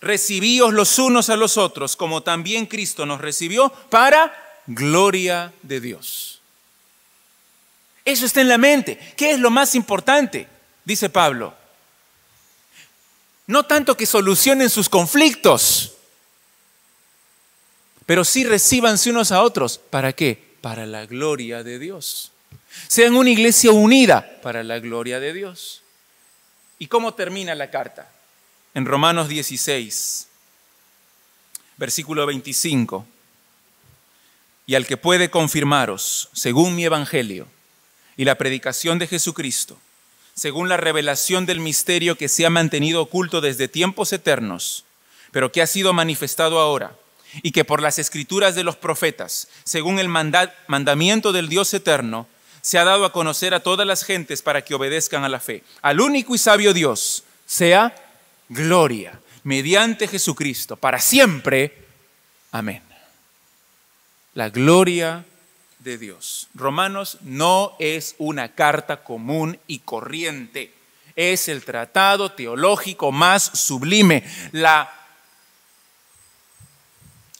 recibíos 0.00 0.72
los 0.72 0.98
unos 0.98 1.30
a 1.30 1.36
los 1.36 1.56
otros, 1.56 1.96
como 1.96 2.22
también 2.22 2.66
Cristo 2.66 3.06
nos 3.06 3.20
recibió, 3.20 3.70
para 3.90 4.62
gloria 4.66 5.52
de 5.62 5.80
Dios. 5.80 6.40
Eso 8.04 8.26
está 8.26 8.40
en 8.40 8.48
la 8.48 8.58
mente. 8.58 8.98
¿Qué 9.16 9.32
es 9.32 9.38
lo 9.38 9.50
más 9.50 9.74
importante? 9.74 10.46
Dice 10.84 11.08
Pablo. 11.08 11.54
No 13.46 13.64
tanto 13.64 13.96
que 13.96 14.06
solucionen 14.06 14.70
sus 14.70 14.88
conflictos, 14.88 15.92
pero 18.06 18.24
sí 18.24 18.44
recibanse 18.44 19.10
unos 19.10 19.32
a 19.32 19.42
otros. 19.42 19.78
¿Para 19.78 20.12
qué? 20.12 20.56
Para 20.60 20.86
la 20.86 21.06
gloria 21.06 21.62
de 21.62 21.78
Dios. 21.78 22.32
Sean 22.88 23.16
una 23.16 23.30
iglesia 23.30 23.70
unida 23.70 24.40
para 24.42 24.62
la 24.62 24.78
gloria 24.78 25.20
de 25.20 25.32
Dios. 25.32 25.82
¿Y 26.78 26.86
cómo 26.88 27.14
termina 27.14 27.54
la 27.54 27.70
carta? 27.70 28.10
En 28.74 28.84
Romanos 28.86 29.28
16, 29.28 30.26
versículo 31.76 32.26
25. 32.26 33.06
Y 34.66 34.74
al 34.74 34.86
que 34.86 34.96
puede 34.96 35.30
confirmaros, 35.30 36.28
según 36.32 36.74
mi 36.74 36.84
evangelio 36.84 37.46
y 38.16 38.24
la 38.24 38.36
predicación 38.36 38.98
de 38.98 39.06
Jesucristo, 39.06 39.78
según 40.34 40.68
la 40.68 40.76
revelación 40.76 41.46
del 41.46 41.60
misterio 41.60 42.18
que 42.18 42.28
se 42.28 42.44
ha 42.44 42.50
mantenido 42.50 43.02
oculto 43.02 43.40
desde 43.40 43.68
tiempos 43.68 44.12
eternos, 44.12 44.84
pero 45.30 45.52
que 45.52 45.62
ha 45.62 45.66
sido 45.66 45.92
manifestado 45.92 46.58
ahora, 46.58 46.96
y 47.42 47.50
que 47.50 47.64
por 47.64 47.82
las 47.82 47.98
escrituras 47.98 48.54
de 48.54 48.64
los 48.64 48.76
profetas, 48.76 49.48
según 49.64 49.98
el 49.98 50.08
mandamiento 50.08 51.32
del 51.32 51.48
Dios 51.48 51.74
eterno, 51.74 52.26
se 52.62 52.78
ha 52.78 52.84
dado 52.84 53.04
a 53.04 53.12
conocer 53.12 53.54
a 53.54 53.60
todas 53.60 53.86
las 53.86 54.04
gentes 54.04 54.40
para 54.40 54.62
que 54.64 54.74
obedezcan 54.74 55.24
a 55.24 55.28
la 55.28 55.40
fe. 55.40 55.62
Al 55.82 56.00
único 56.00 56.34
y 56.34 56.38
sabio 56.38 56.72
Dios 56.72 57.24
sea 57.44 57.94
gloria 58.48 59.20
mediante 59.44 60.08
Jesucristo 60.08 60.76
para 60.76 60.98
siempre. 60.98 61.86
Amén. 62.50 62.82
La 64.34 64.50
gloria 64.50 65.24
de 65.78 65.98
Dios. 65.98 66.48
Romanos 66.54 67.18
no 67.20 67.76
es 67.78 68.14
una 68.18 68.54
carta 68.54 69.04
común 69.04 69.58
y 69.66 69.80
corriente. 69.80 70.72
Es 71.14 71.48
el 71.48 71.64
tratado 71.64 72.32
teológico 72.32 73.12
más 73.12 73.44
sublime, 73.54 74.24
la 74.50 74.92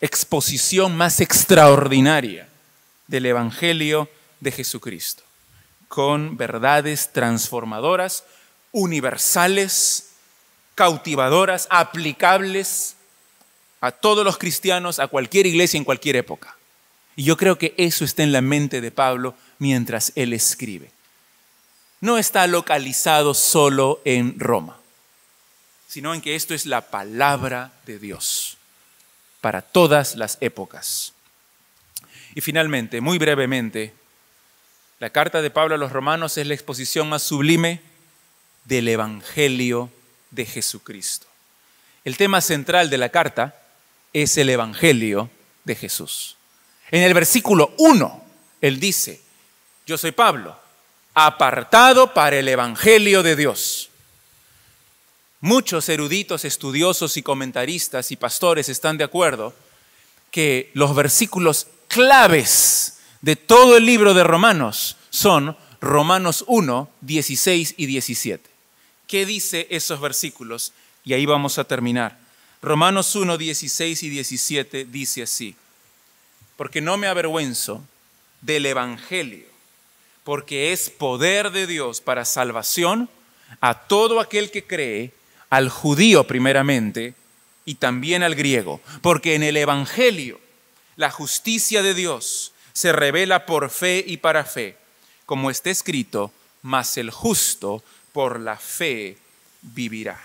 exposición 0.00 0.96
más 0.96 1.20
extraordinaria 1.20 2.48
del 3.06 3.26
Evangelio 3.26 4.08
de 4.40 4.52
Jesucristo, 4.52 5.22
con 5.88 6.36
verdades 6.36 7.12
transformadoras, 7.12 8.24
universales, 8.70 10.13
cautivadoras, 10.74 11.66
aplicables 11.70 12.96
a 13.80 13.92
todos 13.92 14.24
los 14.24 14.38
cristianos, 14.38 14.98
a 14.98 15.08
cualquier 15.08 15.46
iglesia 15.46 15.78
en 15.78 15.84
cualquier 15.84 16.16
época. 16.16 16.56
Y 17.16 17.24
yo 17.24 17.36
creo 17.36 17.58
que 17.58 17.74
eso 17.76 18.04
está 18.04 18.22
en 18.22 18.32
la 18.32 18.40
mente 18.40 18.80
de 18.80 18.90
Pablo 18.90 19.34
mientras 19.58 20.12
él 20.14 20.32
escribe. 20.32 20.90
No 22.00 22.18
está 22.18 22.46
localizado 22.46 23.34
solo 23.34 24.00
en 24.04 24.38
Roma, 24.38 24.78
sino 25.88 26.12
en 26.12 26.20
que 26.20 26.34
esto 26.34 26.54
es 26.54 26.66
la 26.66 26.82
palabra 26.82 27.72
de 27.86 27.98
Dios 27.98 28.56
para 29.40 29.62
todas 29.62 30.16
las 30.16 30.38
épocas. 30.40 31.12
Y 32.34 32.40
finalmente, 32.40 33.00
muy 33.00 33.18
brevemente, 33.18 33.94
la 34.98 35.10
carta 35.10 35.40
de 35.42 35.50
Pablo 35.50 35.74
a 35.74 35.78
los 35.78 35.92
romanos 35.92 36.36
es 36.38 36.46
la 36.46 36.54
exposición 36.54 37.08
más 37.08 37.22
sublime 37.22 37.80
del 38.64 38.88
Evangelio 38.88 39.90
de 40.34 40.44
Jesucristo. 40.46 41.26
El 42.04 42.16
tema 42.16 42.40
central 42.40 42.90
de 42.90 42.98
la 42.98 43.08
carta 43.08 43.54
es 44.12 44.36
el 44.36 44.50
Evangelio 44.50 45.30
de 45.64 45.74
Jesús. 45.74 46.36
En 46.90 47.02
el 47.02 47.14
versículo 47.14 47.72
1, 47.78 48.24
él 48.60 48.78
dice, 48.78 49.20
yo 49.86 49.96
soy 49.96 50.12
Pablo, 50.12 50.58
apartado 51.14 52.12
para 52.12 52.38
el 52.38 52.48
Evangelio 52.48 53.22
de 53.22 53.36
Dios. 53.36 53.90
Muchos 55.40 55.88
eruditos, 55.88 56.44
estudiosos 56.44 57.16
y 57.16 57.22
comentaristas 57.22 58.10
y 58.10 58.16
pastores 58.16 58.68
están 58.68 58.96
de 58.96 59.04
acuerdo 59.04 59.54
que 60.30 60.70
los 60.74 60.94
versículos 60.94 61.68
claves 61.88 62.98
de 63.20 63.36
todo 63.36 63.76
el 63.76 63.86
libro 63.86 64.14
de 64.14 64.24
Romanos 64.24 64.96
son 65.10 65.56
Romanos 65.80 66.44
1, 66.46 66.88
16 67.02 67.74
y 67.76 67.86
17. 67.86 68.53
¿Qué 69.06 69.26
dice 69.26 69.66
esos 69.70 70.00
versículos? 70.00 70.72
Y 71.04 71.12
ahí 71.12 71.26
vamos 71.26 71.58
a 71.58 71.64
terminar. 71.64 72.18
Romanos 72.62 73.14
1, 73.14 73.36
16 73.36 74.02
y 74.02 74.08
17 74.08 74.86
dice 74.86 75.22
así, 75.22 75.54
porque 76.56 76.80
no 76.80 76.96
me 76.96 77.06
avergüenzo 77.06 77.84
del 78.40 78.64
Evangelio, 78.64 79.44
porque 80.24 80.72
es 80.72 80.88
poder 80.88 81.50
de 81.50 81.66
Dios 81.66 82.00
para 82.00 82.24
salvación 82.24 83.10
a 83.60 83.86
todo 83.86 84.20
aquel 84.20 84.50
que 84.50 84.64
cree, 84.64 85.12
al 85.50 85.68
judío 85.68 86.26
primeramente 86.26 87.14
y 87.64 87.76
también 87.76 88.22
al 88.22 88.34
griego, 88.34 88.80
porque 89.02 89.34
en 89.34 89.42
el 89.42 89.56
Evangelio 89.56 90.40
la 90.96 91.10
justicia 91.10 91.82
de 91.82 91.94
Dios 91.94 92.52
se 92.72 92.92
revela 92.92 93.46
por 93.46 93.70
fe 93.70 94.02
y 94.06 94.16
para 94.16 94.44
fe, 94.44 94.76
como 95.26 95.50
está 95.50 95.70
escrito, 95.70 96.32
mas 96.62 96.96
el 96.96 97.10
justo 97.10 97.84
por 98.14 98.38
la 98.38 98.56
fe 98.56 99.18
vivirá. 99.60 100.18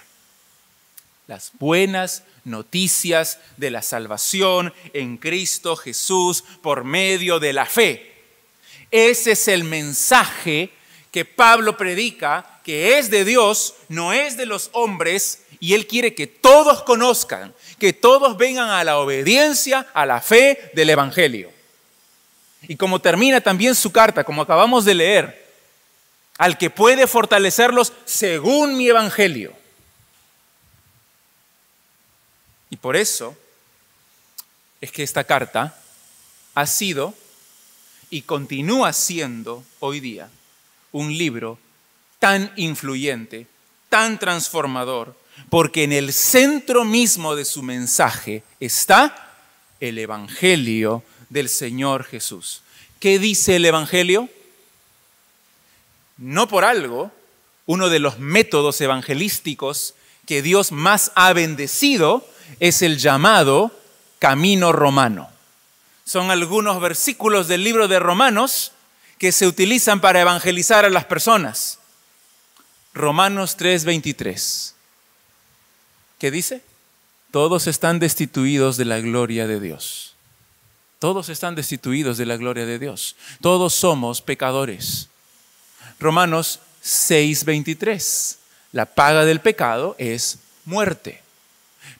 Las 1.25 1.51
buenas 1.57 2.21
noticias 2.45 3.39
de 3.57 3.71
la 3.71 3.81
salvación 3.81 4.71
en 4.93 5.17
Cristo 5.17 5.75
Jesús 5.75 6.43
por 6.61 6.83
medio 6.83 7.39
de 7.39 7.51
la 7.51 7.65
fe. 7.65 8.13
Ese 8.91 9.31
es 9.31 9.47
el 9.47 9.63
mensaje 9.63 10.69
que 11.11 11.25
Pablo 11.25 11.77
predica, 11.77 12.59
que 12.63 12.99
es 12.99 13.09
de 13.09 13.25
Dios, 13.25 13.73
no 13.87 14.13
es 14.13 14.37
de 14.37 14.45
los 14.45 14.69
hombres, 14.73 15.41
y 15.59 15.73
él 15.73 15.87
quiere 15.87 16.13
que 16.13 16.27
todos 16.27 16.83
conozcan, 16.83 17.55
que 17.79 17.91
todos 17.91 18.37
vengan 18.37 18.69
a 18.69 18.83
la 18.83 18.99
obediencia, 18.99 19.87
a 19.95 20.05
la 20.05 20.21
fe 20.21 20.69
del 20.75 20.91
Evangelio. 20.91 21.51
Y 22.67 22.75
como 22.75 23.01
termina 23.01 23.41
también 23.41 23.73
su 23.73 23.91
carta, 23.91 24.23
como 24.23 24.43
acabamos 24.43 24.85
de 24.85 24.93
leer, 24.93 25.48
al 26.39 26.57
que 26.57 26.69
puede 26.69 27.05
fortalecerlos 27.05 27.91
según 28.05 28.77
mi 28.77 28.87
evangelio. 28.87 29.53
Y 32.69 32.77
por 32.77 32.95
eso 32.95 33.37
es 34.79 34.91
que 34.91 35.03
esta 35.03 35.25
carta 35.25 35.77
ha 36.55 36.65
sido 36.65 37.13
y 38.09 38.21
continúa 38.21 38.93
siendo 38.93 39.65
hoy 39.81 39.99
día 39.99 40.29
un 40.93 41.15
libro 41.15 41.59
tan 42.19 42.53
influyente, 42.55 43.45
tan 43.89 44.17
transformador, 44.17 45.17
porque 45.49 45.83
en 45.83 45.91
el 45.91 46.13
centro 46.13 46.85
mismo 46.85 47.35
de 47.35 47.43
su 47.43 47.61
mensaje 47.63 48.43
está 48.61 49.35
el 49.81 49.97
Evangelio 49.97 51.03
del 51.29 51.49
Señor 51.49 52.05
Jesús. 52.05 52.61
¿Qué 52.99 53.19
dice 53.19 53.57
el 53.57 53.65
Evangelio? 53.65 54.29
No 56.19 56.49
por 56.49 56.65
algo, 56.65 57.11
uno 57.65 57.89
de 57.89 57.99
los 57.99 58.19
métodos 58.19 58.79
evangelísticos 58.81 59.95
que 60.25 60.41
Dios 60.41 60.71
más 60.71 61.11
ha 61.15 61.31
bendecido 61.33 62.27
es 62.59 62.81
el 62.81 62.97
llamado 62.97 63.71
camino 64.19 64.73
romano. 64.73 65.29
Son 66.03 66.29
algunos 66.29 66.81
versículos 66.81 67.47
del 67.47 67.63
libro 67.63 67.87
de 67.87 67.99
Romanos 67.99 68.73
que 69.17 69.31
se 69.31 69.47
utilizan 69.47 70.01
para 70.01 70.19
evangelizar 70.19 70.83
a 70.83 70.89
las 70.89 71.05
personas. 71.05 71.79
Romanos 72.93 73.55
3:23. 73.57 74.73
¿Qué 76.17 76.31
dice? 76.31 76.61
Todos 77.31 77.67
están 77.67 77.99
destituidos 77.99 78.75
de 78.75 78.85
la 78.85 78.99
gloria 78.99 79.47
de 79.47 79.59
Dios. 79.61 80.15
Todos 80.99 81.29
están 81.29 81.55
destituidos 81.55 82.17
de 82.17 82.25
la 82.25 82.35
gloria 82.35 82.65
de 82.65 82.77
Dios. 82.77 83.15
Todos 83.39 83.73
somos 83.73 84.21
pecadores. 84.21 85.07
Romanos 85.99 86.59
6:23. 86.81 88.37
La 88.71 88.85
paga 88.85 89.25
del 89.25 89.41
pecado 89.41 89.95
es 89.97 90.39
muerte. 90.65 91.21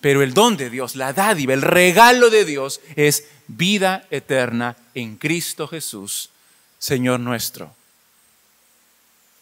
Pero 0.02 0.22
el 0.22 0.34
don 0.34 0.56
de 0.56 0.70
Dios, 0.70 0.96
la 0.96 1.14
dádiva, 1.14 1.54
el 1.54 1.62
regalo 1.62 2.30
de 2.30 2.46
Dios 2.46 2.80
es 2.96 3.26
vida 3.48 4.06
eterna 4.12 4.78
en 4.94 5.18
Cristo 5.18 5.68
Jesús, 5.68 6.30
Señor 6.78 7.20
nuestro. 7.20 7.76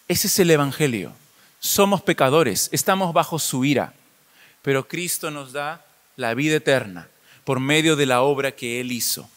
Ese 0.08 0.28
es 0.28 0.40
el 0.40 0.50
Evangelio. 0.50 1.14
Somos 1.60 2.02
pecadores, 2.02 2.70
estamos 2.72 3.14
bajo 3.14 3.40
su 3.40 3.66
ira, 3.66 3.94
pero 4.62 4.88
Cristo 4.88 5.32
nos 5.32 5.52
da 5.52 5.86
la 6.16 6.34
vida 6.34 6.56
eterna 6.56 7.08
por 7.44 7.60
medio 7.60 7.96
de 7.96 8.06
la 8.06 8.22
obra 8.22 8.54
que 8.54 8.80
Él 8.80 8.92
hizo. 8.92 9.30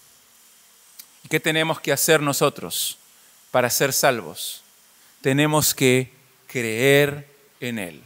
¿Y 1.25 1.29
qué 1.29 1.41
tenemos 1.41 1.81
que 1.81 1.93
hacer 1.93 2.23
nosotros 2.23 2.99
para 3.51 3.69
ser 3.69 3.93
salvos? 3.93 4.63
Tenemos 5.21 5.75
que 5.75 6.11
creer 6.47 7.27
en 7.61 7.79
Él. 7.79 8.03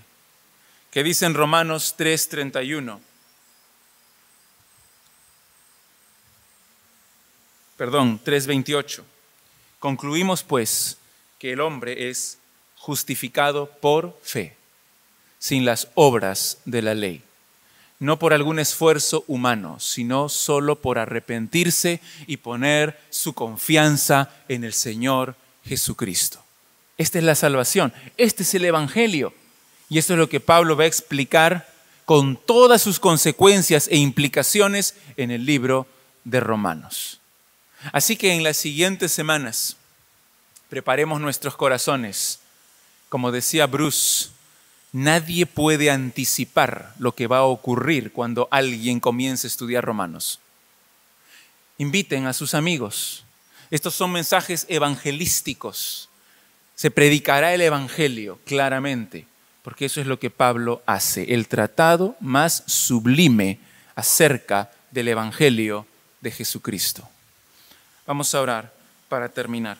¿Qué 0.90 1.02
dice 1.02 1.26
en 1.26 1.34
Romanos 1.34 1.94
3:31? 1.96 3.00
Perdón, 7.76 8.20
3:28. 8.24 9.04
Concluimos 9.78 10.42
pues 10.42 10.98
que 11.38 11.52
el 11.52 11.60
hombre 11.60 12.10
es 12.10 12.38
justificado 12.76 13.70
por 13.80 14.18
fe, 14.22 14.56
sin 15.38 15.64
las 15.64 15.88
obras 15.94 16.58
de 16.64 16.82
la 16.82 16.94
ley, 16.94 17.22
no 17.98 18.18
por 18.18 18.32
algún 18.32 18.58
esfuerzo 18.58 19.24
humano, 19.26 19.80
sino 19.80 20.28
solo 20.28 20.80
por 20.80 20.98
arrepentirse 20.98 22.00
y 22.26 22.36
poner 22.36 23.00
su 23.10 23.32
confianza 23.34 24.30
en 24.48 24.64
el 24.64 24.72
Señor 24.72 25.36
Jesucristo. 25.64 26.43
Esta 26.96 27.18
es 27.18 27.24
la 27.24 27.34
salvación, 27.34 27.92
este 28.16 28.42
es 28.42 28.54
el 28.54 28.64
Evangelio. 28.64 29.34
Y 29.88 29.98
esto 29.98 30.14
es 30.14 30.18
lo 30.18 30.28
que 30.28 30.40
Pablo 30.40 30.76
va 30.76 30.84
a 30.84 30.88
explicar 30.88 31.68
con 32.04 32.36
todas 32.36 32.82
sus 32.82 33.00
consecuencias 33.00 33.88
e 33.88 33.96
implicaciones 33.96 34.94
en 35.16 35.30
el 35.30 35.46
libro 35.46 35.86
de 36.24 36.40
Romanos. 36.40 37.20
Así 37.92 38.16
que 38.16 38.32
en 38.32 38.42
las 38.42 38.56
siguientes 38.56 39.12
semanas 39.12 39.76
preparemos 40.68 41.20
nuestros 41.20 41.56
corazones. 41.56 42.40
Como 43.08 43.30
decía 43.30 43.66
Bruce, 43.66 44.30
nadie 44.92 45.46
puede 45.46 45.90
anticipar 45.90 46.94
lo 46.98 47.14
que 47.14 47.26
va 47.26 47.38
a 47.38 47.44
ocurrir 47.44 48.12
cuando 48.12 48.48
alguien 48.50 49.00
comience 49.00 49.46
a 49.46 49.48
estudiar 49.48 49.84
Romanos. 49.84 50.40
Inviten 51.78 52.26
a 52.26 52.32
sus 52.32 52.54
amigos. 52.54 53.24
Estos 53.70 53.94
son 53.94 54.12
mensajes 54.12 54.66
evangelísticos. 54.68 56.08
Se 56.74 56.90
predicará 56.90 57.54
el 57.54 57.60
Evangelio 57.60 58.40
claramente, 58.44 59.26
porque 59.62 59.86
eso 59.86 60.00
es 60.00 60.06
lo 60.06 60.18
que 60.18 60.30
Pablo 60.30 60.82
hace, 60.86 61.34
el 61.34 61.48
tratado 61.48 62.16
más 62.20 62.64
sublime 62.66 63.60
acerca 63.94 64.70
del 64.90 65.08
Evangelio 65.08 65.86
de 66.20 66.30
Jesucristo. 66.30 67.08
Vamos 68.06 68.34
a 68.34 68.40
orar 68.40 68.74
para 69.08 69.28
terminar. 69.28 69.78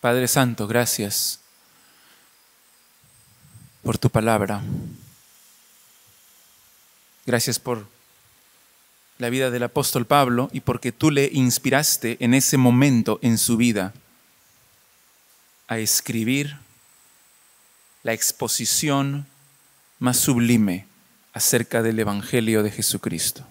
Padre 0.00 0.28
Santo, 0.28 0.66
gracias 0.66 1.40
por 3.82 3.96
tu 3.96 4.10
palabra. 4.10 4.62
Gracias 7.24 7.58
por 7.58 7.93
la 9.18 9.30
vida 9.30 9.50
del 9.50 9.62
apóstol 9.62 10.06
Pablo 10.06 10.50
y 10.52 10.60
porque 10.60 10.92
tú 10.92 11.10
le 11.10 11.30
inspiraste 11.32 12.16
en 12.20 12.34
ese 12.34 12.56
momento 12.56 13.18
en 13.22 13.38
su 13.38 13.56
vida 13.56 13.94
a 15.68 15.78
escribir 15.78 16.56
la 18.02 18.12
exposición 18.12 19.26
más 19.98 20.18
sublime 20.18 20.86
acerca 21.32 21.82
del 21.82 21.98
Evangelio 21.98 22.62
de 22.62 22.70
Jesucristo. 22.70 23.46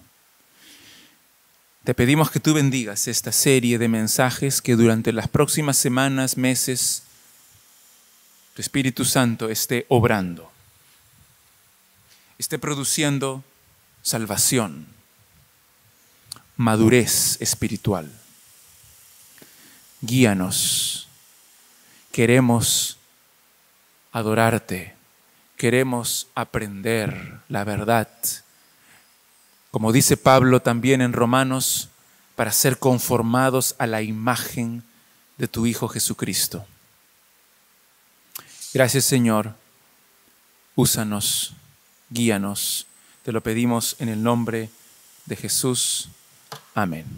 Te 1.84 1.92
pedimos 1.92 2.30
que 2.30 2.40
tú 2.40 2.54
bendigas 2.54 3.08
esta 3.08 3.30
serie 3.30 3.78
de 3.78 3.88
mensajes 3.88 4.62
que 4.62 4.76
durante 4.76 5.12
las 5.12 5.28
próximas 5.28 5.76
semanas, 5.76 6.38
meses, 6.38 7.02
tu 8.54 8.62
Espíritu 8.62 9.04
Santo 9.04 9.50
esté 9.50 9.84
obrando, 9.88 10.50
esté 12.38 12.58
produciendo 12.58 13.44
salvación, 14.02 14.86
madurez 16.56 17.40
espiritual. 17.40 18.10
Guíanos. 20.00 21.08
Queremos 22.12 22.98
adorarte 24.12 24.94
queremos 25.56 26.26
aprender 26.34 27.40
la 27.48 27.64
verdad. 27.64 28.08
Como 29.70 29.92
dice 29.92 30.16
Pablo 30.16 30.60
también 30.60 31.00
en 31.00 31.12
Romanos, 31.12 31.88
para 32.36 32.52
ser 32.52 32.78
conformados 32.78 33.74
a 33.78 33.86
la 33.86 34.02
imagen 34.02 34.82
de 35.38 35.48
tu 35.48 35.66
Hijo 35.66 35.88
Jesucristo. 35.88 36.66
Gracias 38.72 39.04
Señor, 39.04 39.54
úsanos, 40.74 41.54
guíanos. 42.10 42.86
Te 43.22 43.32
lo 43.32 43.40
pedimos 43.40 43.96
en 44.00 44.08
el 44.08 44.22
nombre 44.22 44.68
de 45.26 45.36
Jesús. 45.36 46.10
Amén. 46.74 47.14